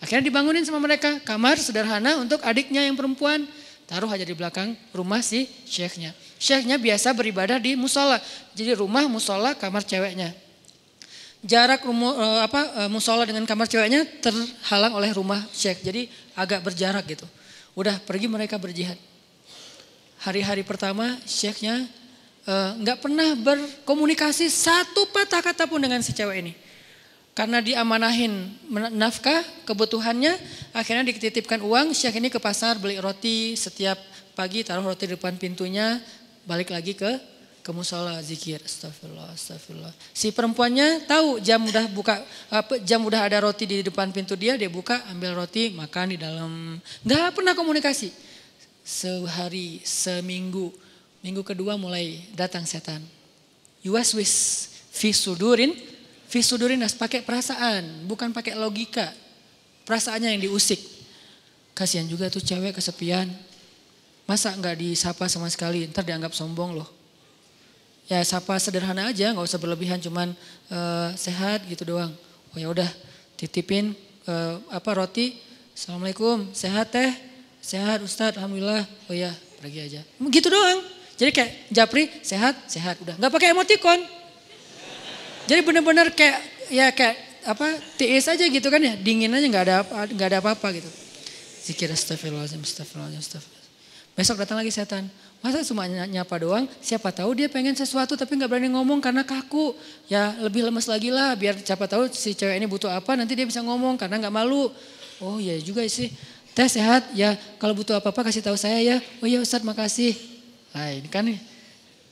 Akhirnya 0.00 0.26
dibangunin 0.26 0.64
sama 0.64 0.80
mereka 0.80 1.16
kamar 1.22 1.56
sederhana 1.56 2.18
untuk 2.18 2.42
adiknya 2.44 2.84
yang 2.84 2.96
perempuan. 2.96 3.46
Taruh 3.90 4.06
aja 4.06 4.22
di 4.22 4.38
belakang 4.38 4.78
rumah 4.94 5.18
si 5.18 5.50
syekhnya. 5.66 6.14
Syekhnya 6.38 6.78
biasa 6.78 7.10
beribadah 7.10 7.58
di 7.58 7.74
musola. 7.74 8.22
Jadi 8.54 8.78
rumah 8.78 9.10
musola 9.10 9.50
kamar 9.58 9.82
ceweknya. 9.82 10.30
Jarak 11.42 11.82
rumu, 11.82 12.14
eh, 12.14 12.40
apa 12.46 12.86
eh, 12.86 12.90
musola 12.92 13.26
dengan 13.26 13.42
kamar 13.42 13.66
ceweknya 13.66 14.06
terhalang 14.22 14.94
oleh 14.94 15.10
rumah 15.10 15.42
syekh. 15.50 15.82
Jadi 15.82 16.06
agak 16.38 16.62
berjarak 16.70 17.02
gitu. 17.10 17.26
Udah 17.74 17.98
pergi 17.98 18.30
mereka 18.30 18.62
berjihad. 18.62 18.94
Hari-hari 20.22 20.62
pertama 20.62 21.18
syekhnya 21.26 21.82
eh, 22.46 22.70
nggak 22.78 22.94
uh, 22.94 23.02
pernah 23.02 23.34
berkomunikasi 23.42 24.46
satu 24.54 25.10
patah 25.10 25.42
kata 25.42 25.66
pun 25.66 25.82
dengan 25.82 25.98
si 25.98 26.14
cewek 26.14 26.46
ini. 26.46 26.54
Karena 27.30 27.62
diamanahin 27.62 28.52
nafkah, 28.92 29.40
kebutuhannya, 29.64 30.34
akhirnya 30.74 31.06
dititipkan 31.08 31.62
uang, 31.62 31.94
Syekh 31.94 32.18
ini 32.18 32.28
ke 32.28 32.42
pasar 32.42 32.76
beli 32.76 32.98
roti. 32.98 33.54
Setiap 33.54 33.96
pagi 34.34 34.66
taruh 34.66 34.82
roti 34.82 35.06
di 35.06 35.14
depan 35.14 35.38
pintunya, 35.38 36.02
balik 36.44 36.74
lagi 36.74 36.98
ke 36.98 37.30
ke 37.60 37.70
musola. 37.70 38.18
Zikir 38.18 38.58
astagfirullah 38.58 39.30
astagfirullah. 39.36 39.92
Si 40.10 40.34
perempuannya 40.34 41.06
tahu 41.06 41.38
jam 41.38 41.62
udah 41.62 41.86
buka 41.92 42.18
apa 42.50 42.82
jam 42.82 43.04
udah 43.06 43.20
ada 43.30 43.38
roti 43.44 43.64
di 43.68 43.78
depan 43.86 44.10
pintu 44.10 44.34
dia 44.34 44.58
dia 44.58 44.66
buka 44.66 45.06
ambil 45.12 45.38
roti 45.38 45.70
makan 45.70 46.06
di 46.10 46.18
dalam. 46.18 46.82
Nggak 47.06 47.38
pernah 47.38 47.54
komunikasi. 47.54 48.10
Sehari 48.82 49.78
seminggu. 49.86 50.74
Minggu 51.20 51.44
kedua 51.44 51.76
mulai 51.76 52.26
datang 52.32 52.64
setan. 52.64 53.04
Yuwaswis 53.84 54.66
fi 54.90 55.12
sudurin, 55.12 55.76
fi 56.30 56.46
sudurin 56.46 56.78
pakai 56.94 57.26
perasaan, 57.26 58.06
bukan 58.06 58.30
pakai 58.30 58.54
logika. 58.54 59.10
Perasaannya 59.82 60.38
yang 60.38 60.42
diusik. 60.46 60.78
Kasihan 61.74 62.06
juga 62.06 62.30
tuh 62.30 62.38
cewek 62.38 62.78
kesepian. 62.78 63.26
Masa 64.30 64.54
nggak 64.54 64.78
disapa 64.78 65.26
sama 65.26 65.50
sekali, 65.50 65.90
ntar 65.90 66.06
dianggap 66.06 66.30
sombong 66.30 66.78
loh. 66.78 66.86
Ya 68.06 68.22
sapa 68.22 68.54
sederhana 68.62 69.10
aja, 69.10 69.34
nggak 69.34 69.42
usah 69.42 69.58
berlebihan, 69.58 69.98
cuman 69.98 70.30
uh, 70.70 71.10
sehat 71.18 71.66
gitu 71.66 71.82
doang. 71.82 72.14
Oh 72.54 72.58
ya 72.62 72.70
udah, 72.70 72.86
titipin 73.34 73.98
uh, 74.30 74.62
apa 74.70 74.94
roti. 74.94 75.34
Assalamualaikum, 75.74 76.54
sehat 76.54 76.94
teh, 76.94 77.10
sehat 77.58 77.98
Ustadz, 78.06 78.38
alhamdulillah. 78.38 78.86
Oh 79.10 79.14
ya, 79.16 79.34
pergi 79.58 79.78
aja. 79.82 80.00
Gitu 80.30 80.46
doang. 80.46 80.78
Jadi 81.18 81.30
kayak 81.34 81.50
Japri 81.74 82.06
sehat, 82.22 82.54
sehat 82.70 83.02
udah. 83.02 83.18
Nggak 83.18 83.32
pakai 83.34 83.48
emoticon. 83.50 84.19
Jadi 85.50 85.66
benar-benar 85.66 86.14
kayak 86.14 86.38
ya 86.70 86.94
kayak 86.94 87.18
apa 87.42 87.74
TS 87.98 88.38
aja 88.38 88.44
gitu 88.46 88.70
kan 88.70 88.78
ya, 88.78 88.94
dingin 88.94 89.34
aja 89.34 89.42
nggak 89.42 89.64
ada 89.66 89.76
nggak 90.14 90.28
ada 90.30 90.38
apa-apa 90.38 90.78
gitu. 90.78 90.86
Zikir 91.66 91.90
astagfirullahaladzim, 91.90 92.62
astagfirullahaladzim, 92.62 93.18
astagfirullahaladzim. 93.18 93.58
Besok 94.14 94.36
datang 94.46 94.62
lagi 94.62 94.70
setan. 94.70 95.10
Masa 95.40 95.64
cuma 95.64 95.88
nyapa 95.88 96.36
doang? 96.38 96.68
Siapa 96.84 97.08
tahu 97.08 97.32
dia 97.32 97.48
pengen 97.48 97.72
sesuatu 97.72 98.12
tapi 98.12 98.36
nggak 98.36 98.46
berani 98.46 98.68
ngomong 98.70 99.00
karena 99.00 99.24
kaku. 99.24 99.72
Ya 100.06 100.36
lebih 100.38 100.62
lemes 100.68 100.84
lagi 100.84 101.08
lah 101.08 101.32
biar 101.32 101.56
siapa 101.58 101.88
tahu 101.88 102.12
si 102.12 102.36
cewek 102.36 102.60
ini 102.60 102.68
butuh 102.68 102.92
apa 102.92 103.16
nanti 103.16 103.32
dia 103.32 103.48
bisa 103.48 103.64
ngomong 103.64 103.96
karena 103.96 104.20
nggak 104.20 104.34
malu. 104.34 104.68
Oh 105.18 105.40
iya 105.40 105.56
juga 105.58 105.80
sih. 105.88 106.12
Teh 106.52 106.68
sehat 106.68 107.10
ya 107.16 107.34
kalau 107.56 107.72
butuh 107.72 107.96
apa-apa 107.96 108.28
kasih 108.28 108.44
tahu 108.44 108.60
saya 108.60 108.78
ya. 108.78 108.96
Oh 109.24 109.26
iya 109.26 109.40
Ustadz 109.40 109.64
makasih. 109.64 110.12
Nah 110.76 110.92
ini 110.92 111.08
kan 111.08 111.24
nih. 111.24 111.40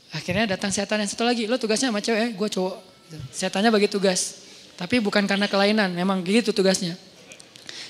Akhirnya 0.08 0.56
datang 0.56 0.72
setan 0.72 1.04
yang 1.04 1.10
satu 1.12 1.28
lagi. 1.28 1.44
Lo 1.44 1.60
tugasnya 1.60 1.92
sama 1.92 2.00
cewek, 2.00 2.32
gue 2.32 2.48
cowok. 2.48 2.87
Gitu. 3.08 3.16
Setannya 3.32 3.72
bagi 3.72 3.88
tugas. 3.88 4.44
Tapi 4.76 5.00
bukan 5.00 5.24
karena 5.24 5.48
kelainan, 5.48 5.90
memang 5.96 6.20
gitu 6.22 6.52
tugasnya. 6.52 6.94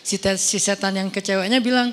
Si, 0.06 0.16
si 0.40 0.56
setan 0.62 0.94
yang 0.94 1.10
ke 1.10 1.20
ceweknya 1.20 1.58
bilang, 1.60 1.92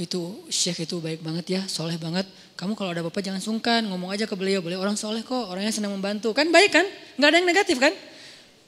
itu 0.00 0.42
syekh 0.48 0.88
itu 0.88 0.98
baik 0.98 1.20
banget 1.20 1.60
ya, 1.60 1.62
soleh 1.68 2.00
banget. 2.00 2.24
Kamu 2.56 2.72
kalau 2.72 2.96
ada 2.96 3.04
apa-apa 3.04 3.20
jangan 3.20 3.38
sungkan, 3.38 3.84
ngomong 3.86 4.10
aja 4.10 4.24
ke 4.24 4.34
beliau. 4.34 4.64
Beliau 4.64 4.80
orang 4.80 4.96
soleh 4.96 5.20
kok, 5.22 5.52
orangnya 5.52 5.70
senang 5.70 5.92
membantu. 5.92 6.32
Kan 6.32 6.48
baik 6.48 6.72
kan? 6.72 6.86
Gak 7.20 7.28
ada 7.28 7.36
yang 7.38 7.46
negatif 7.46 7.76
kan? 7.76 7.92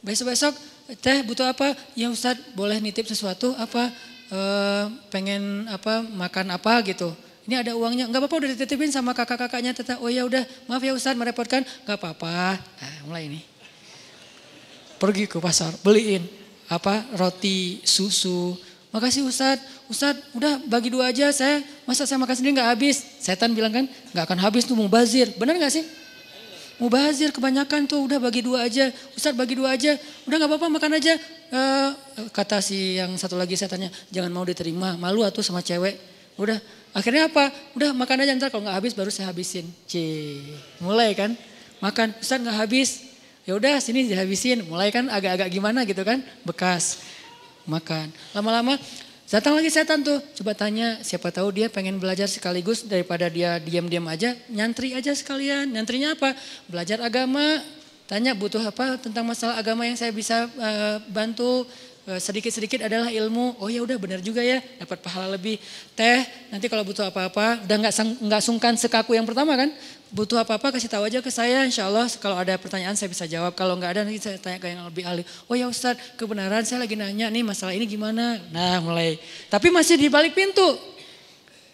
Besok-besok, 0.05 0.53
teh 1.01 1.25
butuh 1.25 1.49
apa? 1.49 1.73
Ya 1.97 2.13
Ustadz 2.13 2.53
boleh 2.53 2.77
nitip 2.79 3.09
sesuatu 3.09 3.57
apa? 3.57 3.89
E, 4.29 4.41
pengen 5.09 5.65
apa 5.73 6.05
makan 6.05 6.53
apa 6.53 6.85
gitu. 6.85 7.17
Ini 7.45 7.61
ada 7.61 7.73
uangnya, 7.77 8.09
nggak 8.09 8.21
apa-apa 8.25 8.37
udah 8.41 8.49
dititipin 8.57 8.93
sama 8.93 9.17
kakak-kakaknya. 9.17 9.73
Tetap, 9.73 10.01
oh 10.05 10.13
ya 10.13 10.29
udah, 10.29 10.45
maaf 10.69 10.85
ya 10.85 10.93
Ustadz 10.93 11.17
merepotkan, 11.17 11.65
nggak 11.89 11.99
apa-apa. 11.99 12.61
Nah, 12.61 12.95
mulai 13.09 13.33
ini. 13.33 13.54
Pergi 15.05 15.29
ke 15.29 15.37
pasar, 15.37 15.69
beliin 15.85 16.25
apa 16.73 17.05
roti, 17.21 17.85
susu. 17.85 18.57
Makasih 18.89 19.29
Ustadz, 19.29 19.61
Ustadz 19.85 20.33
udah 20.33 20.65
bagi 20.65 20.89
dua 20.89 21.13
aja 21.13 21.29
saya, 21.29 21.61
masa 21.85 22.09
saya 22.09 22.17
makan 22.17 22.33
sendiri 22.33 22.57
nggak 22.57 22.73
habis. 22.73 23.05
Setan 23.21 23.53
bilang 23.53 23.69
kan, 23.69 23.85
nggak 23.85 24.25
akan 24.25 24.39
habis 24.41 24.65
tuh 24.65 24.73
mubazir. 24.73 25.29
Benar 25.37 25.61
nggak 25.61 25.77
sih? 25.77 25.85
Mubazir 26.81 27.37
kebanyakan 27.37 27.85
tuh 27.85 28.09
udah 28.09 28.17
bagi 28.17 28.41
dua 28.41 28.65
aja. 28.65 28.89
Ustadz 29.13 29.37
bagi 29.37 29.61
dua 29.61 29.77
aja, 29.77 29.93
udah 30.25 30.37
nggak 30.41 30.51
apa-apa 30.57 30.73
makan 30.73 30.97
aja. 30.97 31.21
Uh, 31.53 31.93
kata 32.33 32.65
si 32.65 32.97
yang 32.97 33.13
satu 33.21 33.37
lagi 33.37 33.61
saya 33.61 33.69
tanya, 33.69 33.93
jangan 34.09 34.33
mau 34.33 34.49
diterima, 34.49 34.97
malu 34.97 35.21
atuh 35.21 35.45
sama 35.45 35.61
cewek. 35.61 36.01
Udah 36.41 36.57
Akhirnya 36.95 37.27
apa? 37.27 37.51
Udah 37.77 37.91
makan 37.93 38.23
aja 38.25 38.33
ntar 38.39 38.49
kalau 38.55 38.65
nggak 38.65 38.79
habis 38.79 38.95
baru 38.97 39.11
saya 39.11 39.29
habisin. 39.29 39.67
C, 39.85 39.99
mulai 40.79 41.11
kan? 41.13 41.35
Makan, 41.83 42.15
Ustaz 42.23 42.39
nggak 42.39 42.55
habis. 42.57 43.04
Ya 43.45 43.53
udah 43.57 43.77
sini 43.81 44.09
dihabisin. 44.09 44.65
Mulai 44.65 44.89
kan 44.89 45.05
agak-agak 45.13 45.49
gimana 45.53 45.85
gitu 45.85 46.01
kan? 46.01 46.25
Bekas. 46.49 47.05
Makan. 47.69 48.13
Lama-lama 48.33 48.77
datang 49.29 49.57
lagi 49.57 49.69
setan 49.69 50.01
tuh. 50.01 50.21
Coba 50.41 50.57
tanya 50.57 51.01
siapa 51.05 51.29
tahu 51.29 51.53
dia 51.53 51.69
pengen 51.69 52.01
belajar 52.01 52.25
sekaligus 52.25 52.89
daripada 52.89 53.29
dia 53.29 53.61
diam-diam 53.61 54.05
aja. 54.09 54.33
Nyantri 54.49 54.97
aja 54.97 55.13
sekalian. 55.13 55.77
Nyantrinya 55.77 56.17
apa? 56.17 56.33
Belajar 56.69 57.05
agama. 57.05 57.61
Tanya 58.05 58.37
butuh 58.37 58.61
apa 58.61 59.01
tentang 59.01 59.25
masalah 59.25 59.57
agama 59.57 59.89
yang 59.89 59.97
saya 59.97 60.13
bisa 60.13 60.45
uh, 60.61 61.01
bantu 61.09 61.65
sedikit-sedikit 62.05 62.85
adalah 62.85 63.09
ilmu. 63.09 63.57
Oh 63.57 63.73
ya 63.73 63.81
udah 63.81 63.97
benar 63.97 64.21
juga 64.21 64.45
ya, 64.45 64.61
dapat 64.77 65.01
pahala 65.01 65.41
lebih. 65.41 65.57
Teh, 65.97 66.21
nanti 66.53 66.69
kalau 66.69 66.85
butuh 66.85 67.09
apa-apa, 67.09 67.65
udah 67.65 67.77
nggak 67.81 67.95
nggak 68.21 68.43
sungkan 68.45 68.77
sekaku 68.77 69.17
yang 69.17 69.25
pertama 69.25 69.57
kan? 69.57 69.73
Butuh 70.15 70.39
apa-apa 70.39 70.77
kasih 70.77 70.87
tahu 70.87 71.09
aja 71.09 71.19
ke 71.25 71.33
saya. 71.33 71.65
Insya 71.67 71.89
Allah 71.89 72.07
kalau 72.21 72.39
ada 72.39 72.55
pertanyaan 72.55 72.95
saya 72.95 73.11
bisa 73.11 73.25
jawab. 73.27 73.57
Kalau 73.57 73.75
nggak 73.81 73.91
ada 73.99 74.01
nanti 74.07 74.21
saya 74.21 74.39
tanya 74.39 74.63
ke 74.63 74.71
yang 74.71 74.87
lebih 74.87 75.03
ahli. 75.03 75.27
Oh 75.51 75.59
ya 75.59 75.67
Ustadz, 75.67 76.15
kebenaran 76.15 76.63
saya 76.63 76.87
lagi 76.87 76.95
nanya 76.95 77.27
nih 77.33 77.43
masalah 77.43 77.75
ini 77.75 77.89
gimana? 77.89 78.39
Nah 78.55 78.79
mulai. 78.79 79.19
Tapi 79.51 79.75
masih 79.75 79.99
di 79.99 80.07
balik 80.07 80.37
pintu. 80.39 80.79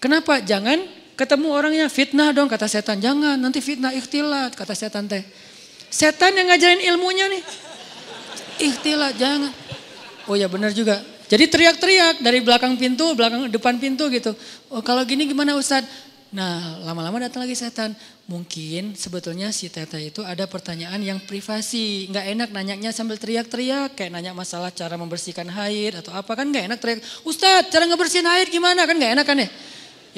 Kenapa? 0.01 0.41
Jangan 0.41 0.81
ketemu 1.21 1.53
orangnya 1.53 1.87
fitnah 1.93 2.33
dong 2.33 2.49
kata 2.49 2.65
setan. 2.65 2.97
Jangan 2.97 3.37
nanti 3.37 3.61
fitnah 3.61 3.93
ikhtilat 3.93 4.57
kata 4.57 4.73
setan 4.73 5.05
teh. 5.05 5.21
Setan 5.93 6.33
yang 6.33 6.49
ngajarin 6.49 6.81
ilmunya 6.81 7.29
nih. 7.29 7.43
Ikhtilat 8.73 9.21
jangan. 9.21 9.53
Oh 10.29 10.37
ya 10.37 10.51
benar 10.51 10.75
juga. 10.75 11.01
Jadi 11.31 11.47
teriak-teriak 11.47 12.27
dari 12.27 12.43
belakang 12.43 12.75
pintu, 12.75 13.15
belakang 13.15 13.47
depan 13.47 13.79
pintu 13.79 14.11
gitu. 14.11 14.35
Oh 14.67 14.83
kalau 14.83 15.07
gini 15.07 15.31
gimana 15.31 15.55
Ustadz? 15.55 15.87
Nah 16.31 16.83
lama-lama 16.87 17.23
datang 17.23 17.47
lagi 17.47 17.55
setan. 17.55 17.95
Mungkin 18.31 18.95
sebetulnya 18.95 19.51
si 19.51 19.67
Teta 19.67 19.99
itu 19.99 20.23
ada 20.23 20.47
pertanyaan 20.47 20.99
yang 21.03 21.19
privasi. 21.23 22.07
Nggak 22.11 22.27
enak 22.35 22.49
nanyanya 22.55 22.91
sambil 22.91 23.19
teriak-teriak. 23.19 23.99
Kayak 23.99 24.11
nanya 24.15 24.35
masalah 24.35 24.71
cara 24.71 24.99
membersihkan 24.99 25.47
air 25.67 25.99
atau 25.99 26.15
apa 26.15 26.35
kan 26.35 26.51
nggak 26.51 26.67
enak 26.71 26.79
teriak. 26.79 27.03
Ustadz 27.23 27.71
cara 27.71 27.87
ngebersihin 27.87 28.27
air 28.27 28.47
gimana 28.51 28.83
kan 28.87 28.95
nggak 28.95 29.13
enak 29.19 29.27
kan 29.27 29.39
ya? 29.39 29.49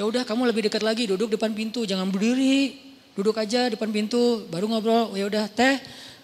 Ya 0.00 0.08
udah 0.08 0.24
kamu 0.24 0.48
lebih 0.48 0.72
dekat 0.72 0.80
lagi 0.80 1.04
duduk 1.08 1.28
depan 1.28 1.52
pintu 1.52 1.84
jangan 1.84 2.08
berdiri. 2.08 2.76
Duduk 3.12 3.36
aja 3.36 3.68
depan 3.68 3.92
pintu 3.92 4.48
baru 4.48 4.64
ngobrol. 4.64 5.12
Ya 5.12 5.28
udah 5.28 5.44
teh 5.48 5.76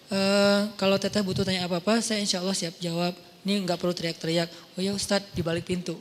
uh, 0.09 0.69
kalau 0.81 0.97
Teteh 0.97 1.21
butuh 1.21 1.45
tanya 1.45 1.69
apa-apa 1.69 2.01
saya 2.01 2.25
insya 2.25 2.41
Allah 2.41 2.57
siap 2.57 2.77
jawab. 2.81 3.28
Ini 3.46 3.62
nggak 3.66 3.79
perlu 3.79 3.94
teriak-teriak. 3.94 4.48
Oh 4.74 4.81
ya 4.83 4.94
Ustadz 4.94 5.35
di 5.35 5.42
balik 5.42 5.68
pintu. 5.68 5.98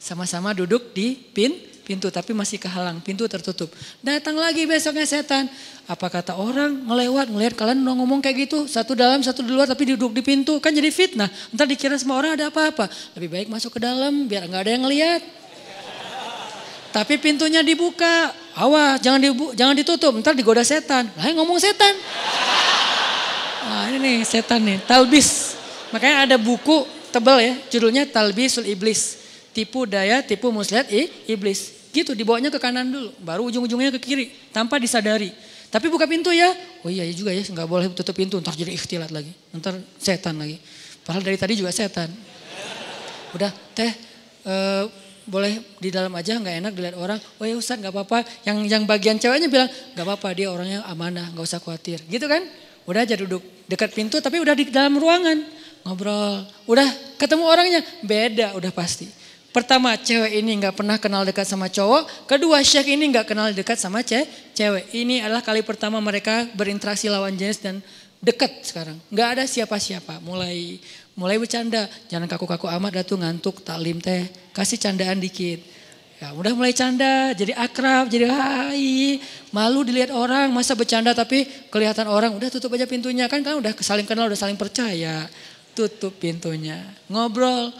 Sama-sama 0.00 0.56
duduk 0.56 0.96
di 0.96 1.12
pin, 1.12 1.52
pintu 1.84 2.08
tapi 2.08 2.32
masih 2.32 2.56
kehalang, 2.56 3.04
pintu 3.04 3.28
tertutup. 3.28 3.68
Datang 4.00 4.32
lagi 4.40 4.64
besoknya 4.64 5.04
setan. 5.04 5.44
Apa 5.84 6.08
kata 6.08 6.38
orang 6.38 6.86
ngelewat, 6.88 7.28
ngelihat 7.28 7.54
kalian 7.58 7.84
ngomong 7.84 8.24
kayak 8.24 8.48
gitu. 8.48 8.64
Satu 8.64 8.96
dalam, 8.96 9.20
satu 9.20 9.44
di 9.44 9.52
luar 9.52 9.68
tapi 9.68 9.92
duduk 9.92 10.16
di 10.16 10.24
pintu. 10.24 10.56
Kan 10.62 10.72
jadi 10.72 10.88
fitnah. 10.88 11.28
Ntar 11.52 11.68
dikira 11.68 12.00
semua 12.00 12.16
orang 12.16 12.38
ada 12.38 12.48
apa-apa. 12.48 12.88
Lebih 13.18 13.28
baik 13.28 13.46
masuk 13.52 13.76
ke 13.76 13.80
dalam 13.82 14.24
biar 14.24 14.48
nggak 14.48 14.62
ada 14.64 14.70
yang 14.72 14.82
ngelihat. 14.88 15.20
Tapi 16.90 17.14
pintunya 17.20 17.60
dibuka. 17.60 18.32
Awas, 18.56 18.98
jangan 19.04 19.20
dibu 19.22 19.52
jangan 19.52 19.76
ditutup. 19.76 20.16
Ntar 20.16 20.32
digoda 20.32 20.64
setan. 20.64 21.12
Lah 21.12 21.28
ngomong 21.36 21.60
setan. 21.60 21.92
Nah 23.68 23.92
ini 23.92 23.98
nih 24.00 24.16
setan 24.24 24.64
nih, 24.64 24.80
talbis. 24.88 25.59
Makanya 25.90 26.16
ada 26.26 26.36
buku 26.38 26.86
tebal 27.10 27.42
ya, 27.42 27.54
judulnya 27.70 28.06
Talbisul 28.06 28.66
Iblis. 28.66 29.18
Tipu 29.50 29.82
daya, 29.82 30.22
tipu 30.22 30.54
muslihat 30.54 30.86
i, 30.94 31.10
iblis. 31.26 31.90
Gitu 31.90 32.14
dibawanya 32.14 32.54
ke 32.54 32.62
kanan 32.62 32.86
dulu, 32.86 33.10
baru 33.18 33.50
ujung-ujungnya 33.50 33.90
ke 33.90 33.98
kiri 33.98 34.30
tanpa 34.54 34.78
disadari. 34.78 35.34
Tapi 35.70 35.90
buka 35.90 36.06
pintu 36.06 36.30
ya. 36.30 36.54
Oh 36.86 36.90
iya 36.90 37.02
juga 37.10 37.34
ya, 37.34 37.42
nggak 37.42 37.66
boleh 37.66 37.90
tutup 37.90 38.14
pintu, 38.14 38.38
ntar 38.38 38.54
jadi 38.54 38.70
ikhtilat 38.70 39.10
lagi. 39.10 39.34
Ntar 39.50 39.82
setan 39.98 40.38
lagi. 40.38 40.62
Padahal 41.02 41.26
dari 41.26 41.34
tadi 41.34 41.58
juga 41.58 41.74
setan. 41.74 42.06
Udah, 43.34 43.50
teh 43.74 43.90
uh, 44.46 44.86
boleh 45.26 45.62
di 45.82 45.90
dalam 45.90 46.14
aja 46.14 46.38
nggak 46.38 46.56
enak 46.62 46.72
dilihat 46.78 46.96
orang. 46.98 47.18
Oh 47.42 47.46
ya 47.46 47.58
Ustaz 47.58 47.82
nggak 47.82 47.90
apa-apa. 47.90 48.22
Yang 48.46 48.56
yang 48.70 48.82
bagian 48.86 49.16
ceweknya 49.18 49.50
bilang 49.50 49.70
nggak 49.98 50.06
apa-apa 50.06 50.28
dia 50.34 50.46
orangnya 50.50 50.86
amanah 50.86 51.26
nggak 51.34 51.42
usah 51.42 51.58
khawatir. 51.58 52.02
Gitu 52.06 52.26
kan? 52.30 52.46
Udah 52.86 53.02
aja 53.02 53.18
duduk 53.18 53.42
dekat 53.66 53.94
pintu 53.94 54.18
tapi 54.18 54.42
udah 54.42 54.54
di 54.54 54.70
dalam 54.70 54.98
ruangan 54.98 55.59
ngobrol. 55.84 56.44
Udah 56.68 56.88
ketemu 57.16 57.44
orangnya, 57.46 57.80
beda 58.04 58.56
udah 58.56 58.72
pasti. 58.72 59.20
Pertama 59.50 59.98
cewek 59.98 60.38
ini 60.38 60.62
nggak 60.62 60.78
pernah 60.78 60.94
kenal 60.94 61.26
dekat 61.26 61.42
sama 61.42 61.66
cowok. 61.66 62.30
Kedua 62.30 62.62
syekh 62.62 62.94
ini 62.94 63.10
nggak 63.10 63.34
kenal 63.34 63.50
dekat 63.50 63.82
sama 63.82 63.98
ce 64.06 64.22
cewek. 64.54 64.94
Ini 64.94 65.26
adalah 65.26 65.42
kali 65.42 65.66
pertama 65.66 65.98
mereka 65.98 66.46
berinteraksi 66.54 67.10
lawan 67.10 67.34
jenis 67.34 67.58
dan 67.58 67.82
dekat 68.22 68.62
sekarang. 68.62 68.94
Nggak 69.10 69.28
ada 69.34 69.44
siapa-siapa. 69.50 70.22
Mulai 70.22 70.78
mulai 71.18 71.34
bercanda. 71.34 71.90
Jangan 72.06 72.30
kaku-kaku 72.30 72.70
amat 72.70 73.02
datu 73.02 73.18
ngantuk 73.18 73.66
taklim 73.66 73.98
teh. 73.98 74.30
Kasih 74.54 74.78
candaan 74.78 75.18
dikit. 75.18 75.66
Ya 76.20 76.36
udah 76.36 76.52
mulai 76.52 76.76
canda, 76.76 77.32
jadi 77.32 77.56
akrab, 77.56 78.12
jadi 78.12 78.28
hai. 78.28 79.16
Malu 79.56 79.88
dilihat 79.88 80.12
orang, 80.12 80.52
masa 80.52 80.76
bercanda 80.76 81.16
tapi 81.16 81.48
kelihatan 81.72 82.06
orang. 82.06 82.36
Udah 82.36 82.52
tutup 82.52 82.76
aja 82.76 82.84
pintunya 82.84 83.24
kan 83.24 83.40
kan 83.40 83.56
udah 83.56 83.72
saling 83.80 84.04
kenal, 84.04 84.28
udah 84.28 84.36
saling 84.36 84.60
percaya 84.60 85.26
tutup 85.72 86.16
pintunya. 86.18 86.82
Ngobrol, 87.06 87.74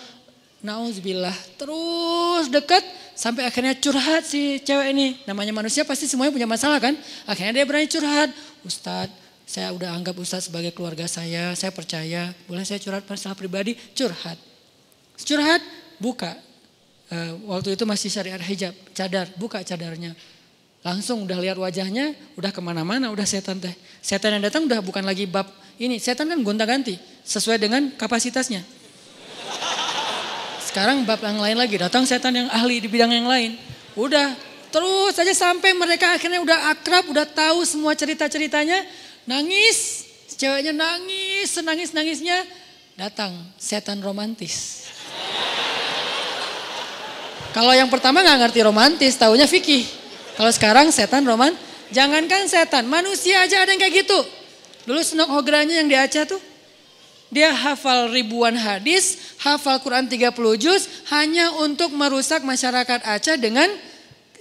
nauzubillah, 0.63 1.37
terus 1.59 2.49
dekat 2.49 2.83
Sampai 3.21 3.45
akhirnya 3.45 3.77
curhat 3.77 4.25
si 4.25 4.65
cewek 4.65 4.97
ini. 4.97 5.13
Namanya 5.29 5.53
manusia 5.53 5.85
pasti 5.85 6.09
semuanya 6.09 6.33
punya 6.33 6.49
masalah 6.49 6.81
kan. 6.81 6.97
Akhirnya 7.29 7.61
dia 7.61 7.65
berani 7.69 7.85
curhat. 7.85 8.33
Ustadz, 8.65 9.13
saya 9.45 9.69
udah 9.77 9.93
anggap 9.93 10.17
Ustadz 10.17 10.49
sebagai 10.49 10.73
keluarga 10.73 11.05
saya. 11.05 11.53
Saya 11.53 11.69
percaya. 11.69 12.33
Boleh 12.49 12.65
saya 12.65 12.81
curhat 12.81 13.05
masalah 13.05 13.37
pribadi? 13.37 13.77
Curhat. 13.93 14.41
Curhat, 15.21 15.61
buka. 16.01 16.33
Uh, 17.13 17.37
waktu 17.53 17.77
itu 17.77 17.85
masih 17.85 18.09
syariat 18.09 18.41
hijab. 18.41 18.73
Cadar, 18.97 19.29
buka 19.37 19.61
cadarnya. 19.61 20.17
Langsung 20.81 21.29
udah 21.29 21.37
lihat 21.45 21.61
wajahnya, 21.61 22.17
udah 22.41 22.49
ke 22.49 22.61
mana-mana, 22.65 23.13
udah 23.13 23.29
setan 23.29 23.61
teh. 23.61 23.77
Setan 24.01 24.41
yang 24.41 24.49
datang 24.49 24.65
udah 24.65 24.81
bukan 24.81 25.05
lagi 25.05 25.29
bab 25.29 25.45
ini. 25.81 25.97
Setan 25.97 26.29
kan 26.29 26.39
gonta-ganti. 26.45 27.01
Sesuai 27.25 27.57
dengan 27.57 27.89
kapasitasnya. 27.97 28.61
Sekarang 30.71 31.03
bab 31.03 31.19
yang 31.19 31.43
lain 31.43 31.59
lagi, 31.59 31.75
datang 31.83 32.07
setan 32.07 32.31
yang 32.31 32.47
ahli 32.47 32.79
di 32.79 32.87
bidang 32.87 33.11
yang 33.11 33.27
lain. 33.27 33.59
Udah, 33.99 34.39
terus 34.71 35.19
saja 35.19 35.35
sampai 35.35 35.75
mereka 35.75 36.15
akhirnya 36.15 36.39
udah 36.39 36.71
akrab, 36.71 37.11
udah 37.11 37.27
tahu 37.27 37.67
semua 37.67 37.99
cerita-ceritanya. 37.99 38.87
Nangis, 39.27 40.07
ceweknya 40.39 40.71
nangis, 40.71 41.59
senangis-nangisnya. 41.59 42.47
Datang 42.95 43.35
setan 43.59 43.99
romantis. 43.99 44.87
Kalau 47.51 47.75
yang 47.75 47.91
pertama 47.91 48.23
nggak 48.23 48.39
ngerti 48.47 48.61
romantis, 48.63 49.19
taunya 49.19 49.51
fikih. 49.51 49.83
Kalau 50.39 50.55
sekarang 50.55 50.95
setan 50.95 51.27
roman, 51.27 51.51
jangankan 51.91 52.47
setan, 52.47 52.87
manusia 52.87 53.43
aja 53.43 53.67
ada 53.67 53.75
yang 53.75 53.83
kayak 53.83 54.07
gitu. 54.07 54.19
Dulu 54.91 55.07
Senok 55.07 55.31
Hogranya 55.31 55.79
yang 55.79 55.87
di 55.87 55.95
Aceh 55.95 56.27
tuh, 56.27 56.43
dia 57.31 57.55
hafal 57.55 58.11
ribuan 58.11 58.59
hadis, 58.59 59.39
hafal 59.39 59.79
Quran 59.79 60.11
30 60.11 60.35
juz 60.59 60.91
hanya 61.15 61.55
untuk 61.63 61.95
merusak 61.95 62.43
masyarakat 62.43 62.99
Aceh 63.07 63.39
dengan 63.39 63.71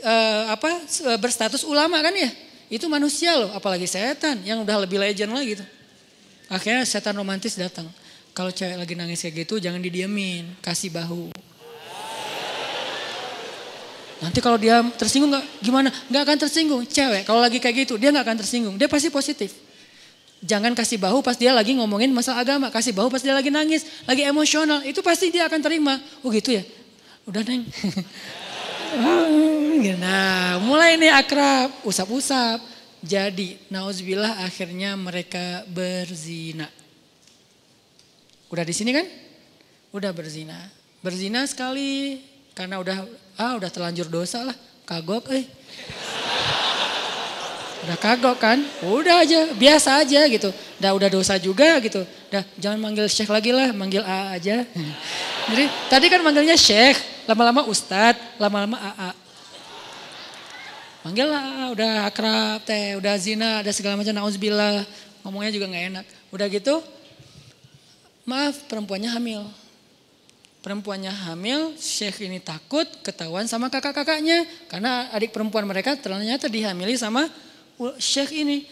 uh, 0.02 0.50
apa 0.50 0.74
berstatus 1.22 1.62
ulama 1.62 2.02
kan 2.02 2.18
ya. 2.18 2.34
Itu 2.66 2.90
manusia 2.90 3.38
loh, 3.38 3.54
apalagi 3.54 3.86
setan 3.86 4.42
yang 4.42 4.66
udah 4.66 4.90
lebih 4.90 4.98
legend 4.98 5.38
lagi 5.38 5.62
tuh. 5.62 5.70
Akhirnya 6.50 6.82
setan 6.82 7.14
romantis 7.14 7.54
datang. 7.54 7.86
Kalau 8.34 8.50
cewek 8.50 8.74
lagi 8.74 8.98
nangis 8.98 9.22
kayak 9.22 9.46
gitu 9.46 9.62
jangan 9.62 9.78
didiamin, 9.86 10.50
kasih 10.66 10.90
bahu. 10.90 11.30
Nanti 14.18 14.42
kalau 14.42 14.58
dia 14.58 14.82
tersinggung 14.98 15.30
nggak 15.30 15.46
gimana? 15.62 15.94
Nggak 16.10 16.22
akan 16.26 16.38
tersinggung. 16.42 16.82
Cewek 16.90 17.22
kalau 17.30 17.38
lagi 17.38 17.62
kayak 17.62 17.86
gitu 17.86 18.02
dia 18.02 18.10
nggak 18.10 18.26
akan 18.26 18.38
tersinggung. 18.42 18.76
Dia 18.82 18.90
pasti 18.90 19.14
positif. 19.14 19.69
Jangan 20.40 20.72
kasih 20.72 20.96
bahu 20.96 21.20
pas 21.20 21.36
dia 21.36 21.52
lagi 21.52 21.76
ngomongin 21.76 22.16
masalah 22.16 22.48
agama. 22.48 22.72
Kasih 22.72 22.96
bahu 22.96 23.12
pas 23.12 23.20
dia 23.20 23.36
lagi 23.36 23.52
nangis, 23.52 23.84
lagi 24.08 24.24
emosional. 24.24 24.80
Itu 24.88 25.04
pasti 25.04 25.32
dia 25.32 25.52
akan 25.52 25.60
terima. 25.60 26.00
Oh 26.24 26.32
gitu 26.32 26.56
ya? 26.56 26.64
Udah 27.28 27.44
neng. 27.44 27.68
nah 30.00 30.64
mulai 30.64 30.96
ini 30.96 31.12
akrab, 31.12 31.84
usap-usap. 31.84 32.64
Jadi 33.00 33.56
nauzubillah 33.72 34.44
akhirnya 34.44 34.96
mereka 34.96 35.64
berzina. 35.68 36.68
Udah 38.52 38.64
di 38.64 38.76
sini 38.76 38.92
kan? 38.96 39.08
Udah 39.92 40.12
berzina. 40.16 40.56
Berzina 41.00 41.48
sekali 41.48 42.20
karena 42.56 42.80
udah 42.80 43.08
ah 43.40 43.56
udah 43.56 43.72
terlanjur 43.72 44.08
dosa 44.08 44.48
lah. 44.48 44.56
Kagok 44.88 45.32
eh. 45.36 45.44
Udah 47.88 47.98
kagok 47.98 48.38
kan? 48.44 48.60
Udah 48.84 49.24
aja, 49.24 49.56
biasa 49.56 50.04
aja 50.04 50.28
gitu. 50.28 50.52
Udah 50.84 50.92
udah 50.96 51.10
dosa 51.10 51.40
juga 51.40 51.80
gitu. 51.80 52.04
Udah 52.04 52.44
jangan 52.60 52.80
manggil 52.80 53.08
Syekh 53.08 53.32
lagi 53.32 53.56
lah, 53.56 53.72
manggil 53.72 54.04
A 54.04 54.36
aja. 54.36 54.68
Jadi 55.50 55.66
tadi 55.88 56.06
kan 56.12 56.20
manggilnya 56.20 56.60
Syekh, 56.60 57.00
lama-lama 57.24 57.64
Ustadz, 57.72 58.36
lama-lama 58.36 58.76
AA. 58.76 59.12
Manggil 61.00 61.28
lah, 61.32 61.72
udah 61.72 61.94
akrab 62.12 62.60
teh, 62.68 63.00
udah 63.00 63.16
zina, 63.16 63.64
ada 63.64 63.72
segala 63.72 63.96
macam 63.96 64.12
nauzubillah. 64.12 64.84
Ngomongnya 65.24 65.56
juga 65.56 65.72
nggak 65.72 65.86
enak. 65.96 66.06
Udah 66.36 66.46
gitu, 66.52 66.84
maaf 68.28 68.68
perempuannya 68.68 69.08
hamil. 69.08 69.48
Perempuannya 70.60 71.16
hamil, 71.32 71.72
Syekh 71.80 72.28
ini 72.28 72.44
takut 72.44 72.84
ketahuan 73.00 73.48
sama 73.48 73.72
kakak-kakaknya. 73.72 74.44
Karena 74.68 75.08
adik 75.16 75.32
perempuan 75.32 75.64
mereka 75.64 75.96
ternyata 75.96 76.52
dihamili 76.52 77.00
sama 77.00 77.32
Syekh 77.80 78.44
ini 78.44 78.68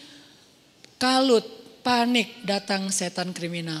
kalut, 1.00 1.44
panik 1.80 2.44
datang 2.44 2.92
setan 2.92 3.32
kriminal. 3.32 3.80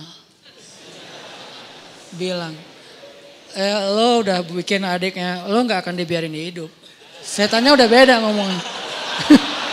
Bilang, 2.16 2.56
eh, 3.52 3.76
lo 3.92 4.24
udah 4.24 4.40
bikin 4.40 4.80
adiknya, 4.88 5.44
lo 5.44 5.60
nggak 5.60 5.84
akan 5.84 6.00
dibiarin 6.00 6.32
hidup. 6.32 6.72
Setannya 7.20 7.76
udah 7.76 7.84
beda 7.84 8.24
ngomongnya. 8.24 8.62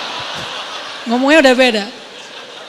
ngomongnya 1.07 1.39
udah 1.47 1.55
beda. 1.55 1.85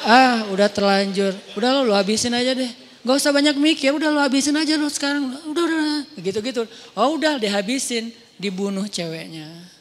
Ah, 0.07 0.47
udah 0.55 0.71
terlanjur. 0.71 1.35
Udah 1.59 1.83
lo, 1.83 1.91
lo 1.91 1.95
habisin 1.99 2.39
aja 2.39 2.55
deh. 2.55 2.71
Gak 3.03 3.19
usah 3.19 3.35
banyak 3.35 3.59
mikir, 3.59 3.91
udah 3.99 4.15
lo 4.15 4.23
habisin 4.23 4.55
aja 4.55 4.79
lo 4.79 4.87
sekarang. 4.87 5.35
Udah, 5.51 5.63
udah, 5.67 6.07
gitu-gitu. 6.23 6.63
Oh 6.95 7.19
udah 7.19 7.43
dihabisin, 7.43 8.15
dibunuh 8.39 8.87
ceweknya. 8.87 9.75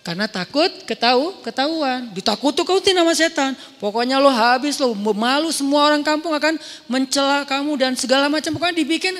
Karena 0.00 0.24
takut 0.24 0.72
ketahu, 0.88 1.44
ketahuan. 1.44 2.08
Ditakut-takutin 2.16 2.96
sama 2.96 3.12
setan. 3.12 3.52
Pokoknya 3.76 4.16
lo 4.16 4.32
habis 4.32 4.80
lo 4.80 4.96
malu 4.96 5.52
semua 5.52 5.92
orang 5.92 6.00
kampung 6.00 6.32
akan 6.32 6.56
mencela 6.88 7.44
kamu 7.44 7.72
dan 7.76 7.92
segala 8.00 8.32
macam. 8.32 8.56
Pokoknya 8.56 8.80
dibikin 8.80 9.12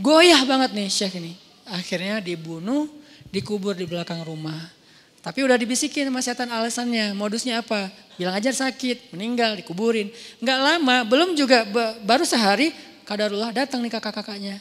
goyah 0.00 0.40
banget 0.48 0.72
nih 0.72 0.88
Syekh 0.88 1.20
ini. 1.20 1.36
Akhirnya 1.68 2.24
dibunuh, 2.24 2.88
dikubur 3.28 3.76
di 3.76 3.84
belakang 3.84 4.24
rumah. 4.24 4.72
Tapi 5.24 5.40
udah 5.40 5.56
dibisikin 5.56 6.08
sama 6.08 6.20
setan 6.20 6.52
alasannya, 6.52 7.16
modusnya 7.16 7.64
apa? 7.64 7.88
Bilang 8.20 8.36
aja 8.36 8.52
sakit, 8.52 9.16
meninggal, 9.16 9.56
dikuburin. 9.56 10.12
Enggak 10.36 10.58
lama, 10.60 10.96
belum 11.08 11.32
juga, 11.32 11.64
baru 12.04 12.28
sehari 12.28 12.76
kadarullah 13.08 13.52
datang 13.52 13.80
nih 13.80 13.92
kakak-kakaknya. 13.92 14.60